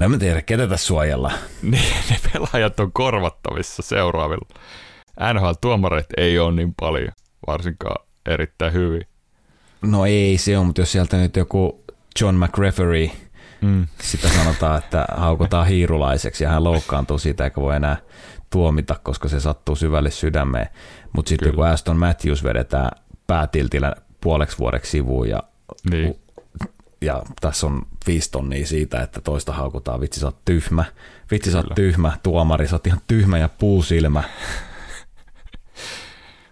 [0.00, 1.38] No en tiedä, ketä tässä suojellaan.
[1.62, 4.48] Niin, ne pelaajat on korvattavissa seuraavilla.
[5.34, 7.12] NHL-tuomareita ei ole niin paljon,
[7.46, 9.06] varsinkaan erittäin hyvin.
[9.82, 11.84] No ei se on, mutta jos sieltä nyt joku
[12.20, 13.10] John McReferee,
[13.60, 13.86] mm.
[14.02, 17.96] sitä sanotaan, että haukotaan hiirulaiseksi ja hän loukkaantuu siitä eikä voi enää
[18.50, 20.68] tuomita, koska se sattuu syvälle sydämeen.
[21.12, 22.90] Mutta sitten kun Aston Matthews vedetään
[23.26, 25.42] päätiltillä puoleksi vuodeksi sivuun ja,
[25.90, 26.20] niin.
[27.00, 30.84] Ja tässä on viisi tonnia siitä, että toista haukutaan, vitsi sä oot tyhmä,
[31.30, 34.22] vitsi sä oot tyhmä, tuomari, sä oot ihan tyhmä ja puusilmä.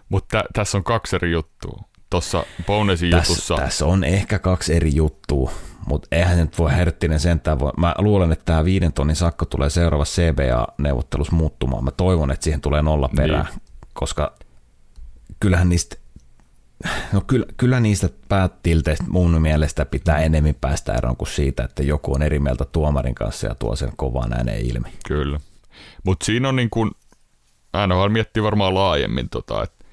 [0.09, 1.83] Mutta tässä on kaksi eri juttua.
[2.09, 3.55] Tuossa Bonesin Täs, jutussa...
[3.55, 5.51] Tässä on ehkä kaksi eri juttua,
[5.85, 7.71] mutta eihän se nyt voi Herttinen sentään voi.
[7.77, 11.83] Mä luulen, että tämä viiden tonnin sakko tulee seuraavassa CBA-neuvottelussa muuttumaan.
[11.83, 13.61] Mä toivon, että siihen tulee nolla perään, niin.
[13.93, 14.33] koska
[15.39, 15.95] kyllähän niistä
[17.13, 22.13] No kyllä, kyllä niistä päätilteistä mun mielestä pitää enemmän päästä eroon kuin siitä, että joku
[22.13, 24.89] on eri mieltä tuomarin kanssa ja tuo sen kovaan ääneen ilmi.
[25.07, 25.39] Kyllä.
[26.03, 26.91] Mutta siinä on niin kuin,
[27.87, 29.85] NHL miettii varmaan laajemmin, tota, että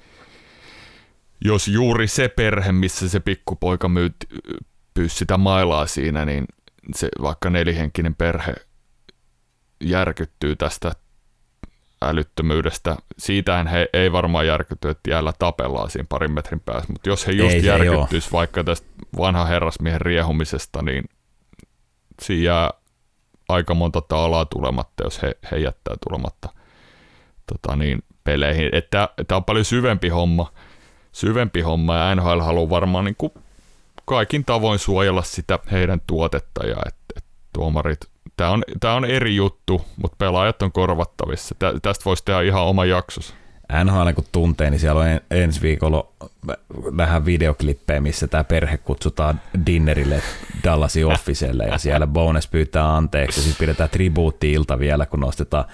[1.45, 4.09] jos juuri se perhe, missä se pikkupoika myy,
[4.93, 6.45] pyysi sitä mailaa siinä, niin
[6.95, 8.53] se vaikka nelihenkinen perhe
[9.81, 10.91] järkyttyy tästä
[12.01, 12.95] älyttömyydestä.
[13.17, 17.31] Siitähän he ei varmaan järkytty, että jäällä tapellaan siinä parin metrin päässä, mutta jos he
[17.31, 18.87] just ei, järkyttyisi vaikka tästä
[19.17, 21.03] vanha herrasmiehen riehumisesta, niin
[22.21, 22.71] siinä jää
[23.49, 26.49] aika monta taalaa tulematta, jos he, he jättää tulematta
[27.47, 28.69] tota niin, peleihin.
[28.75, 30.51] Että tämä on paljon syvempi homma,
[31.11, 33.31] syvempi homma ja NHL haluaa varmaan niin kuin
[34.05, 37.23] kaikin tavoin suojella sitä heidän tuotetta ja että et
[37.53, 37.99] tuomarit
[38.37, 41.55] Tämä on, tämä on eri juttu, mutta pelaajat on korvattavissa.
[41.59, 43.33] Tä, tästä voisi tehdä ihan oma jaksos.
[43.83, 46.07] NHL kun tuntee, niin siellä on ensi viikolla
[46.97, 50.21] vähän videoklippejä, missä tämä perhe kutsutaan dinnerille
[50.63, 55.65] Dallasin officelle ja siellä bonus pyytää anteeksi ja sitten pidetään tribuutti-ilta vielä, kun nostetaan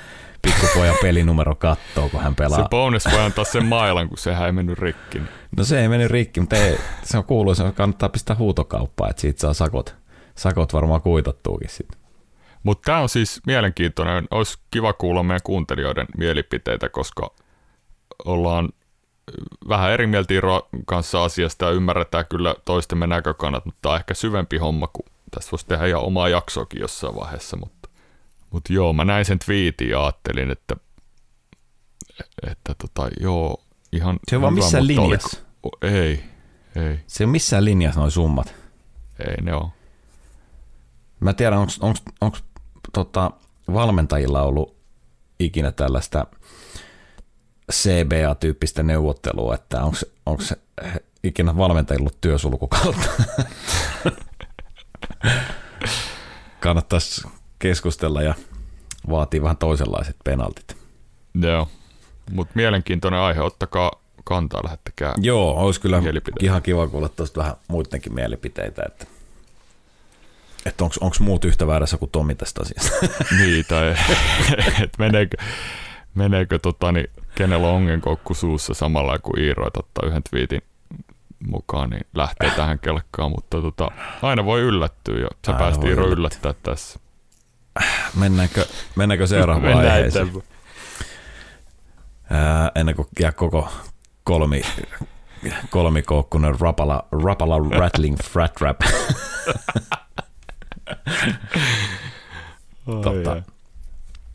[0.42, 2.60] pikkupojan pelinumero kattoon, kun hän pelaa.
[2.60, 5.22] Se bonus voi antaa sen mailan, kun sehän ei mennyt rikki.
[5.58, 9.42] No se ei mennyt rikki, mutta ei, se on kuuluisa, kannattaa pistää huutokauppaa, että siitä
[9.42, 9.96] saa sakot,
[10.36, 12.03] sakot varmaan kuitattuukin sitten.
[12.64, 14.28] Mutta tämä on siis mielenkiintoinen.
[14.32, 17.32] Olisi kiva kuulla meidän kuuntelijoiden mielipiteitä, koska
[18.26, 18.70] ollaan
[19.70, 20.34] vähän eri mieltä
[20.86, 25.52] kanssa asiasta ja ymmärretään kyllä toistemme näkökannat, mutta tämä on ehkä syvempi homma, kun tästä
[25.52, 27.58] voisi tehdä ihan omaa jaksoakin jossain vaiheessa.
[27.58, 27.90] Mutta,
[28.52, 30.76] mutta joo, mä näin sen twiitin ja ajattelin, että,
[32.52, 35.40] että tota, joo, ihan Se on vaan missään linjassa.
[35.64, 36.24] Oliko, ei,
[36.76, 37.00] ei.
[37.08, 38.56] Se on missään linjassa noin summat.
[39.28, 39.70] Ei ne on.
[41.20, 42.38] Mä tiedän, onko
[42.94, 43.32] tota,
[43.74, 44.76] valmentajilla ollut
[45.40, 46.28] ikinä tällaista
[47.72, 49.84] CBA-tyyppistä neuvottelua, että
[50.26, 50.44] onko
[51.24, 53.10] ikinä valmentajilla ollut työsulkukautta?
[56.60, 57.28] Kannattaisi
[57.60, 58.34] keskustella ja
[59.10, 60.78] vaatii vähän toisenlaiset penaltit.
[61.42, 61.68] Joo,
[62.32, 63.92] mutta mielenkiintoinen aihe, ottakaa
[64.24, 66.02] kantaa, lähettäkää Joo, olisi kyllä
[66.42, 69.06] ihan kiva kuulla tuosta vähän muidenkin mielipiteitä, että
[70.66, 73.08] että onko muut yhtä väärässä kuin Tomi tästä asiasta.
[73.40, 73.90] niin, tai
[74.84, 75.38] että meneekö,
[76.16, 80.62] meneekö tota, niin, kenellä on ongenkokku suussa samalla kuin Iiro, että ottaa yhden twiitin
[81.48, 83.92] mukaan, niin lähtee tähän kelkkaan, mutta tota,
[84.22, 87.00] aina voi yllättyä ja se päästi Iiro yllättää tässä.
[88.20, 90.44] Mennäänkö, mennäänkö seuraavaan aiheeseen?
[92.30, 93.70] Ää, ennen kuin jää koko
[94.24, 94.62] kolmi,
[95.70, 98.82] kolmikoukkunen rapala, rapala rattling frat rap.
[102.86, 103.44] totta,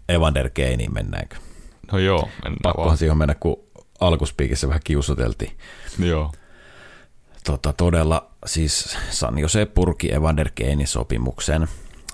[0.09, 1.37] Evander Keiniin mennäänkö?
[1.93, 2.99] No joo, mennään Pakkohan vaan.
[2.99, 3.65] siihen mennä, kun
[4.01, 5.59] alkuspiikissä vähän kiusoteltiin.
[5.99, 6.33] Joo.
[7.45, 11.69] Tota, todella siis San Jose purki Evander Keinin sopimuksen.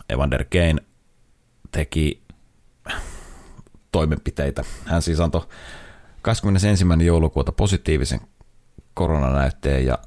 [0.08, 0.80] Evander Kein
[1.70, 2.22] teki
[3.92, 4.64] toimenpiteitä.
[4.84, 5.46] Hän siis antoi
[6.22, 6.84] 21.
[7.04, 8.20] joulukuuta positiivisen
[8.94, 9.98] koronanäytteen ja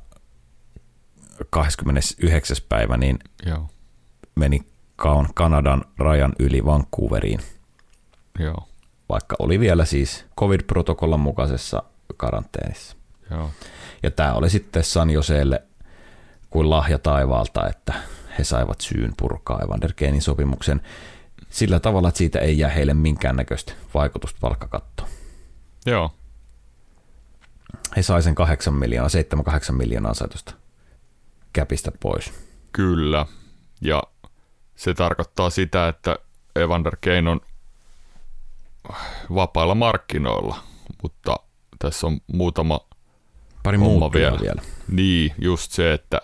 [1.50, 2.58] 29.
[2.70, 3.70] päivä niin Joo
[4.38, 4.60] meni
[5.34, 7.40] Kanadan rajan yli Vancouveriin.
[8.40, 8.68] Joo.
[9.10, 11.84] Vaikka oli vielä siis COVID-protokollan mukaisessa
[12.18, 12.98] karanteenissa.
[13.32, 13.52] Joo.
[14.04, 15.64] Ja tämä oli sitten San Joseelle
[16.50, 17.94] kuin lahja taivaalta, että
[18.40, 20.82] he saivat syyn purkaa Evander Keenin sopimuksen.
[21.50, 25.10] sillä tavalla, että siitä ei jää heille minkäännäköistä vaikutusta palkkakattoon.
[25.86, 26.12] Joo.
[27.96, 29.10] He sai sen 8 miljoonaa,
[29.70, 30.54] 7-8 miljoonaa sai tuosta
[31.54, 32.34] käpistä pois.
[32.72, 33.26] Kyllä.
[33.82, 34.04] Ja
[34.78, 36.16] se tarkoittaa sitä, että
[36.56, 37.42] Evander Kane on
[39.36, 40.58] vapailla markkinoilla,
[41.04, 41.36] mutta
[41.80, 42.80] tässä on muutama
[43.64, 44.42] Pari homma muuttujaa vielä.
[44.42, 44.62] vielä.
[44.92, 46.22] Niin, just se, että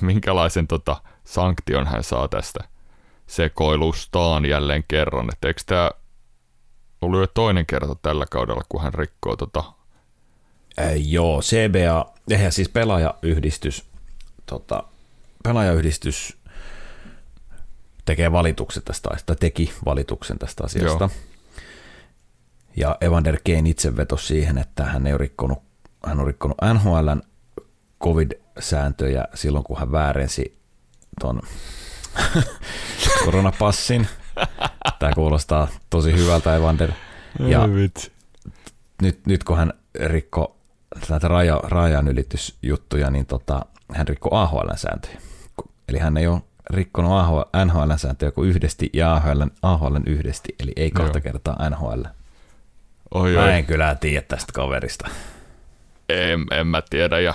[0.00, 2.64] minkälaisen tota, sanktion hän saa tästä
[3.26, 5.28] sekoilustaan jälleen kerran.
[5.32, 5.90] Että eikö tämä
[7.00, 9.64] ollut jo toinen kerta tällä kaudella, kun hän rikkoo tota,
[10.80, 13.84] Äh, joo, CBA, ja siis pelaajayhdistys,
[14.46, 14.84] tota,
[15.44, 16.36] pelaajayhdistys
[18.04, 21.04] tekee valituksen tästä asiasta, teki valituksen tästä asiasta.
[21.04, 21.10] Joo.
[22.76, 25.58] Ja Evander Kane itse vetosi siihen, että hän ei rikkonut,
[26.06, 27.22] hän on rikkonut NHLn
[28.02, 30.58] COVID-sääntöjä silloin, kun hän väärensi
[31.20, 31.42] ton
[33.24, 34.06] koronapassin.
[34.98, 36.92] Tämä kuulostaa tosi hyvältä, Evander.
[37.38, 37.66] Ja
[39.02, 39.72] nyt, nyt kun hän
[40.04, 40.56] rikko
[41.08, 45.20] näitä raja, rajan ylitysjuttuja, niin tota, hän rikko AHL-sääntöjä.
[45.88, 46.42] Eli hän ei ole
[46.72, 51.22] rikkonut AHL, NHL-sääntöjä kuin yhdesti ja AHL, AHL yhdesti, eli ei kahta Joo.
[51.22, 52.02] kertaa NHL.
[53.14, 55.08] oi, Mä oi, en kyllä tiedä tästä kaverista.
[56.08, 57.20] en, en mä tiedä.
[57.20, 57.34] Ja,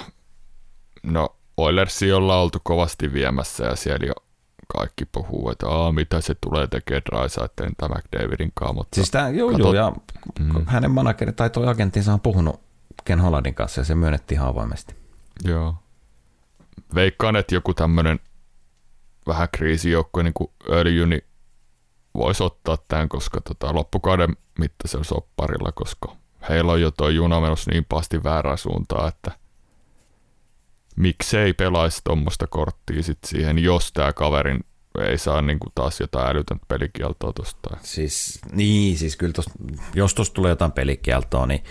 [1.04, 4.14] no Oilersi ollaan oltu kovasti viemässä ja siellä jo
[4.78, 9.30] kaikki puhuu, että Aa, mitä se tulee tekemään Drysaitelin tai McDavidin kanssa, mutta Siis tää,
[9.30, 9.92] joo, katot- joo, ja
[10.40, 10.66] Mm.
[10.66, 12.60] hänen manageri tai toi agenttinsa on puhunut
[13.06, 14.96] Ken Hollandin kanssa ja se myönnettiin ihan avoimesti.
[15.44, 15.76] Joo.
[16.96, 18.20] Veikkaan, että joku tämmöinen
[19.28, 21.22] vähän kriisijoukkue niin kuin öljy, niin
[22.16, 26.16] voisi ottaa tämän, koska tota, loppukauden mittaisella sopparilla, koska
[26.50, 29.32] heillä on jo tuo juna menossa niin pahasti väärään suuntaan, että
[30.96, 34.64] miksei pelaisi tuommoista korttia sit siihen, jos tämä kaverin
[35.00, 37.78] ei saa niin kuin taas jotain älytöntä pelikieltoa tuosta.
[37.84, 39.46] Siis, niin, siis kyllä tos,
[39.96, 41.64] jos tuossa tulee jotain pelikieltoa, niin,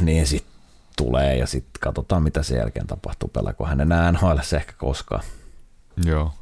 [0.00, 0.52] niin sitten
[0.96, 3.28] tulee ja sitten katsotaan, mitä sen jälkeen tapahtuu.
[3.28, 5.22] Pelaako hän enää NHL ehkä koskaan.
[6.04, 6.32] Joo.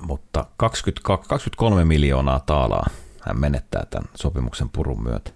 [0.00, 2.86] Mutta 22, 23 miljoonaa taalaa
[3.20, 5.30] hän menettää tämän sopimuksen purun myötä.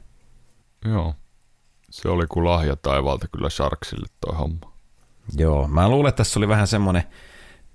[0.84, 1.14] Joo.
[1.90, 4.72] Se oli kuin lahja taivaalta kyllä Sharksille toi homma.
[5.36, 7.02] Joo, mä luulen, että tässä oli vähän semmoinen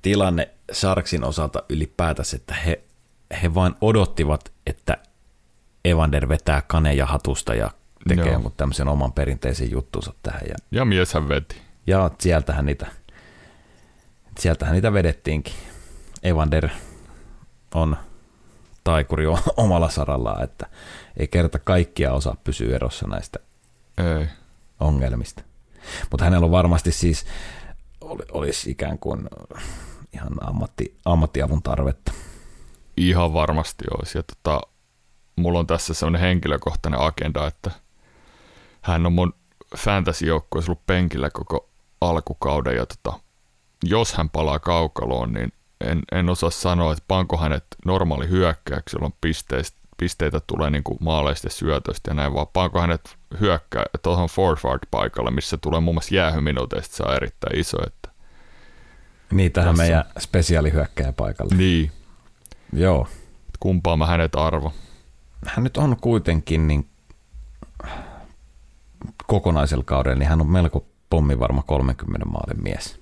[0.01, 2.83] tilanne Sharksin osalta ylipäätänsä, että he,
[3.41, 4.97] he vain odottivat, että
[5.85, 7.71] Evander vetää kaneja hatusta ja
[8.07, 8.51] tekee Joo.
[8.57, 10.41] tämmöisen oman perinteisen juttunsa tähän.
[10.49, 11.61] Ja, Ja mieshän veti.
[11.87, 12.87] ja sieltähän niitä,
[14.39, 15.53] sieltähän niitä vedettiinkin.
[16.23, 16.69] Evander
[17.73, 17.97] on
[18.83, 19.25] taikuri
[19.57, 20.65] omalla sarallaan, että
[21.17, 23.39] ei kerta kaikkia osaa pysyä erossa näistä
[23.97, 24.27] Ei.
[24.79, 25.43] ongelmista.
[26.11, 27.25] Mutta hänellä on varmasti siis,
[28.01, 29.29] oli- olisi ikään kuin
[30.13, 32.11] ihan ammatti, ammattiavun tarvetta.
[32.97, 34.17] Ihan varmasti olisi.
[34.17, 34.61] Ja tota,
[35.35, 37.71] mulla on tässä sellainen henkilökohtainen agenda, että
[38.81, 39.33] hän on mun
[39.77, 41.69] fantasy-joukkueessa ollut penkillä koko
[42.01, 42.75] alkukauden.
[42.75, 43.19] Ja tota,
[43.83, 49.13] jos hän palaa kaukaloon, niin en, en osaa sanoa, että panko hänet normaali hyökkääksi, jolloin
[49.21, 54.29] pisteistä, pisteitä tulee niin kuin maaleista ja syötöistä ja näin, vaan panko hänet hyökkää tuohon
[54.29, 57.77] forward-paikalle, missä tulee muun muassa jäähyminuuteista saa erittäin iso.
[57.87, 58.09] Että,
[59.31, 59.83] Niitähän Tässä.
[59.83, 61.55] meidän spesiaalihyökkäjä paikalla.
[61.55, 61.91] niin,
[62.73, 63.07] Joo.
[63.59, 64.73] kumpaa mä hänet arvo.
[65.47, 66.89] Hän nyt on kuitenkin niin
[69.27, 72.99] kokonaisella kaudella, niin hän on melko pommi varma 30 maalin mies.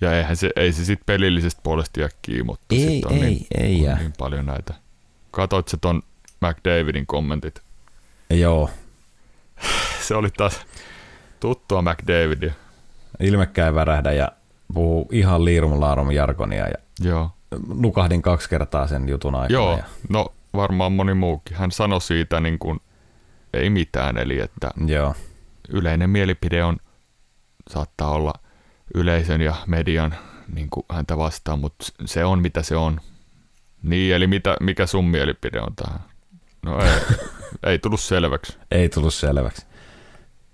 [0.00, 3.20] Ja eihän se, ei se sit pelillisestä puolesta jää kiinni, mutta Ei, sit on ei,
[3.20, 3.98] niin, ei on jää.
[3.98, 4.74] niin paljon näitä.
[5.30, 6.02] Katoit se ton
[6.40, 7.62] McDavidin kommentit.
[8.30, 8.70] Joo,
[10.06, 10.60] Se oli taas
[11.40, 12.52] tuttua McDavidia.
[13.20, 14.32] ilmekkäin värähdä ja
[14.74, 17.30] puhuu ihan liirumlaarum jargonia ja Joo.
[17.74, 19.52] nukahdin kaksi kertaa sen jutun aikana.
[19.52, 21.56] Joo, Ja, no varmaan moni muukin.
[21.56, 22.80] Hän sanoi siitä niin kuin
[23.52, 25.14] ei mitään, eli että joo,
[25.68, 26.76] yleinen mielipide on,
[27.70, 28.32] saattaa olla
[28.94, 30.14] yleisön ja median
[30.54, 33.00] niin kuin häntä vastaan, mutta se on mitä se on.
[33.82, 36.00] Niin, eli mitä, mikä sun mielipide on tähän?
[36.62, 37.00] No ei,
[37.70, 38.58] ei tullut selväksi.
[38.70, 39.66] ei tullut selväksi.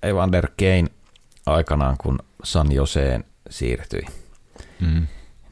[0.03, 0.87] Evander Kane
[1.47, 4.03] aikanaan, kun San Joseen siirtyi,
[4.81, 5.07] Mm.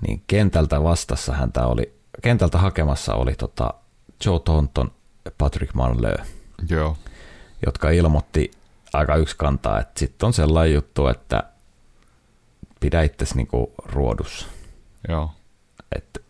[0.06, 3.74] niin kentältä vastassa häntä oli, kentältä hakemassa oli tota
[4.24, 4.92] Joe Thornton
[5.24, 6.16] ja Patrick Marleau,
[6.68, 6.96] Joo,
[7.66, 8.50] jotka ilmoitti
[8.92, 11.42] aika yksi kantaa, että sitten on sellainen juttu, että
[12.80, 14.46] pidä itsesi niinku ruodussa.
[15.08, 15.30] joo,
[15.96, 16.20] Että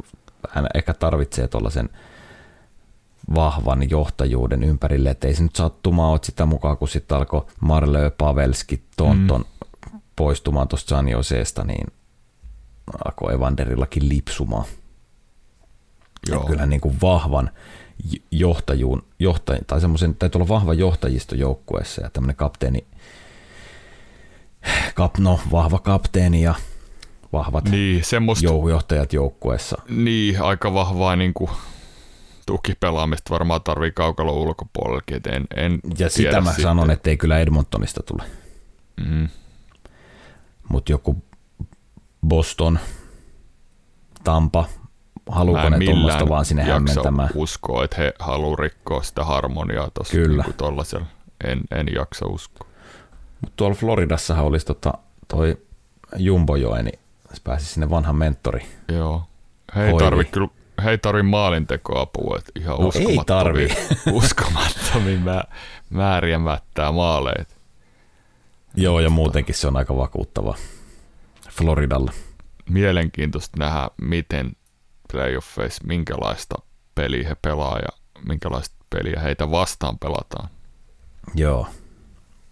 [0.51, 1.89] hän ehkä tarvitsee tuollaisen
[3.35, 8.11] vahvan johtajuuden ympärille, että ei se nyt sattumaa ole sitä mukaan, kun sitten alkoi Marlö,
[8.11, 9.45] Pavelski, Tonton
[9.93, 10.01] mm.
[10.17, 11.87] poistumaan tuosta San Joseesta, niin
[13.05, 14.65] alkoi Evanderillakin lipsumaan.
[16.29, 16.45] Joo.
[16.45, 17.51] Kyllä niin kuin vahvan
[18.31, 22.87] johtajuun, johtaj, tai semmoisen, täytyy olla vahva johtajisto joukkueessa ja tämmöinen kapteeni,
[24.95, 26.55] kap, no, vahva kapteeni ja
[27.33, 29.83] vahvat niin, semmoista, johtajat joukkueessa.
[29.89, 31.51] Niin, aika vahvaa niin kuin
[32.47, 35.21] tukipelaamista varmaan tarvii kaukalon ulkopuolellakin.
[35.29, 36.63] En, en ja sitä mä sitten.
[36.63, 38.23] sanon, että ei kyllä Edmontonista tule.
[39.07, 39.29] Mm.
[40.69, 41.23] Mutta joku
[42.27, 42.79] Boston,
[44.25, 44.65] Tampa,
[45.29, 47.31] haluuko ne tuommoista vaan sinne hämmentämään?
[47.35, 50.45] uskoa, että he haluaa rikkoa sitä harmoniaa tuossa Kyllä.
[50.45, 51.07] Niin
[51.45, 52.70] en, en jaksa uskoa.
[53.41, 54.95] Mutta tuolla Floridassahan olisi tota,
[55.29, 55.59] toi
[56.17, 56.99] Jumbojoe, niin
[57.45, 58.67] pääsi sinne vanhan mentori.
[58.89, 59.23] Joo.
[59.77, 60.49] He ei tarvi kyllä
[60.85, 65.45] he ei tarvi maalintekoapua, että ihan no uskomattomia, ei uskomattomia mä,
[65.91, 67.57] määriä mättää maaleet.
[68.75, 70.55] Joo, ja muutenkin se on aika vakuuttava
[71.51, 72.13] Floridalla.
[72.69, 74.53] Mielenkiintoista nähdä, miten
[75.13, 76.55] playoffeissa, minkälaista
[76.95, 77.89] peliä he pelaa ja
[78.29, 80.49] minkälaista peliä heitä vastaan pelataan.
[81.35, 81.67] Joo.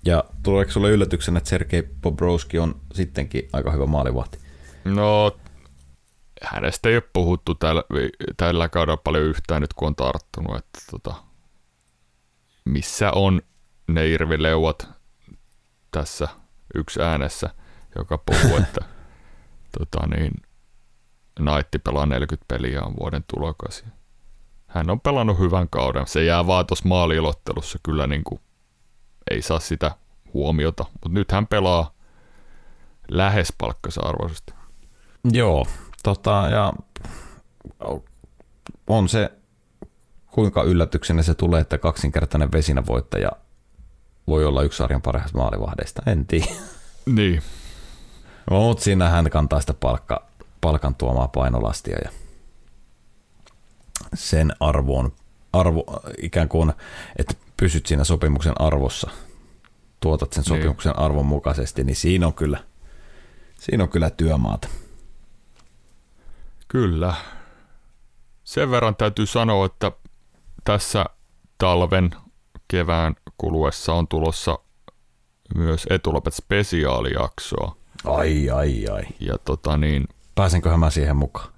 [0.05, 4.39] Ja tuleeko sulle yllätyksenä, että Sergei Bobrovski on sittenkin aika hyvä maalivahti?
[4.85, 5.39] No,
[6.43, 7.83] hänestä ei ole puhuttu tällä,
[8.37, 11.15] tällä kaudella paljon yhtään nyt, kun on tarttunut, että tota,
[12.65, 13.43] missä on
[13.89, 14.89] ne irvileuvat
[15.91, 16.29] tässä
[16.75, 17.51] yksi äänessä,
[17.99, 18.81] joka puhuu, että
[19.79, 20.33] tota niin,
[21.39, 23.85] Naitti pelaa 40 peliä on vuoden tulokas.
[24.67, 26.07] Hän on pelannut hyvän kauden.
[26.07, 28.41] Se jää vaan tuossa maaliilottelussa kyllä niin kuin,
[29.31, 29.91] ei saa sitä
[30.35, 31.95] huomiota, mutta nyt hän pelaa
[33.09, 34.53] lähes palkkansa arvoisesti.
[35.33, 35.67] Joo,
[36.03, 36.73] tota, ja
[38.87, 39.33] on se
[40.27, 43.31] kuinka yllätyksenä se tulee, että kaksinkertainen vesinävoittaja
[44.27, 46.47] voi olla yksi sarjan parhaista maalivahdeista, en tiedä.
[47.07, 47.43] Niin.
[48.51, 50.27] Mutta siinä hän kantaa sitä palkka,
[50.61, 52.11] palkan tuomaa painolastia ja
[54.15, 55.13] sen arvoon,
[55.53, 55.85] arvo,
[56.23, 56.73] ikään kuin,
[57.19, 59.11] että pysyt siinä sopimuksen arvossa,
[60.01, 60.57] tuotat sen niin.
[60.57, 61.05] sopimuksen niin.
[61.05, 62.65] arvon mukaisesti, niin siinä on kyllä,
[63.55, 64.69] siinä on kyllä työmaata.
[66.69, 67.15] Kyllä.
[68.45, 69.93] Sen verran täytyy sanoa, että
[70.65, 71.05] tässä
[71.59, 72.11] talven
[72.69, 74.59] kevään kuluessa on tulossa
[75.55, 77.77] myös etulopet spesiaalijaksoa.
[78.05, 79.03] Ai, ai, ai.
[79.21, 80.09] Ja tota niin...
[80.35, 81.53] Pääsenköhän mä siihen mukaan?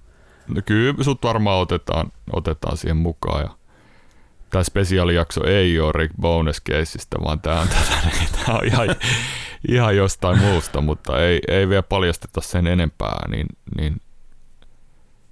[0.48, 3.42] No kyllä sut varmaan otetaan, otetaan siihen mukaan.
[3.42, 3.50] Ja
[4.50, 8.88] tämä spesiaalijakso ei ole Rick Bones keisistä, vaan tämä on, tätä, niin, tää on ihan,
[9.68, 13.46] ihan jostain muusta, mutta ei, ei vielä paljasteta sen enempää, niin,
[13.78, 14.00] niin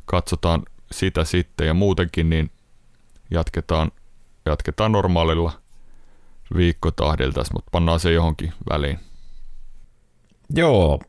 [0.05, 0.63] katsotaan
[0.93, 2.51] sitä sitten ja muutenkin niin
[3.31, 3.93] jatketaan,
[4.47, 5.53] jatketaan normaalilla
[6.57, 8.99] viikkotahdilta, mutta pannaan se johonkin väliin.
[10.55, 11.01] Joo,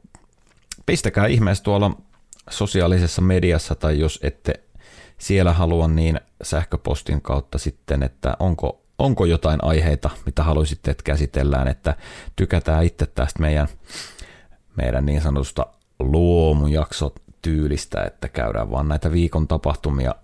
[0.86, 1.92] pistäkää ihmeessä tuolla
[2.50, 4.69] sosiaalisessa mediassa tai jos ette
[5.20, 11.68] siellä halua, niin sähköpostin kautta sitten, että onko, onko jotain aiheita, mitä haluaisitte, että käsitellään,
[11.68, 11.96] että
[12.36, 13.68] tykätään itse tästä meidän,
[14.76, 15.66] meidän niin sanotusta
[16.00, 20.16] luomujakso tyylistä, että käydään vaan näitä viikon tapahtumia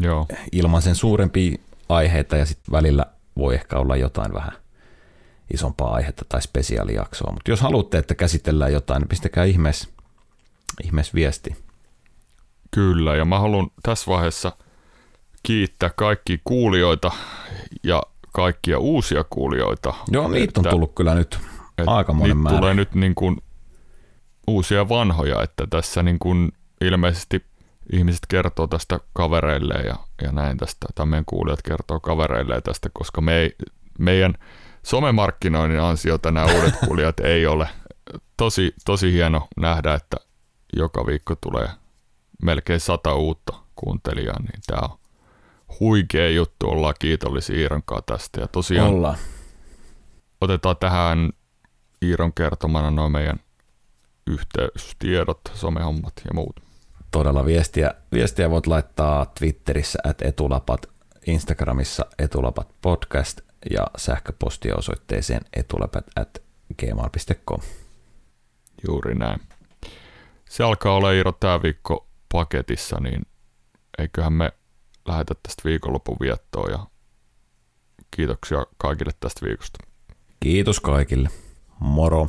[0.00, 0.26] Joo.
[0.52, 1.58] ilman sen suurempia
[1.88, 3.06] aiheita ja sitten välillä
[3.36, 4.52] voi ehkä olla jotain vähän
[5.54, 7.32] isompaa aihetta tai spesiaalijaksoa.
[7.32, 9.88] Mutta jos haluatte, että käsitellään jotain, niin pistäkää ihmeessä,
[10.84, 11.56] ihmeessä viesti.
[12.70, 14.52] Kyllä, ja mä haluan tässä vaiheessa
[15.42, 17.12] kiittää kaikki kuulijoita
[17.84, 18.02] ja
[18.32, 19.94] kaikkia uusia kuulijoita.
[20.10, 21.38] Joo, niitä on tullut kyllä nyt
[21.86, 22.58] aika monen määrä.
[22.58, 23.36] tulee nyt niin kuin
[24.46, 27.44] uusia vanhoja, että tässä niin kuin ilmeisesti
[27.92, 33.20] ihmiset kertoo tästä kavereille ja, ja näin tästä, tai meidän kuulijat kertoo kavereille tästä, koska
[33.20, 33.54] me ei,
[33.98, 34.34] meidän
[34.82, 37.68] somemarkkinoinnin ansiota nämä uudet kuulijat ei ole.
[38.36, 40.16] Tosi, tosi hieno nähdä, että
[40.76, 41.68] joka viikko tulee
[42.42, 44.98] melkein sata uutta kuuntelijaa, niin tämä on
[45.80, 48.40] huikea juttu, ollaan kiitollisia Iiron tästä.
[48.40, 49.16] Ja tosiaan Olla.
[50.40, 51.30] otetaan tähän
[52.02, 53.40] Iiron kertomana noin meidän
[54.26, 56.60] yhteystiedot, somehommat ja muut.
[57.10, 60.86] Todella viestiä, viestiä voit laittaa Twitterissä at etulapat,
[61.26, 66.42] Instagramissa etulapat podcast ja sähköpostiosoitteeseen etulapat at
[66.78, 67.60] gmail.com.
[68.88, 69.40] Juuri näin.
[70.48, 73.22] Se alkaa olla Iiro tämä viikko paketissa, niin
[73.98, 74.52] eiköhän me
[75.08, 76.86] lähetä tästä viikonlopun viettoa ja
[78.16, 79.78] kiitoksia kaikille tästä viikosta.
[80.40, 81.28] Kiitos kaikille.
[81.80, 82.28] Moro.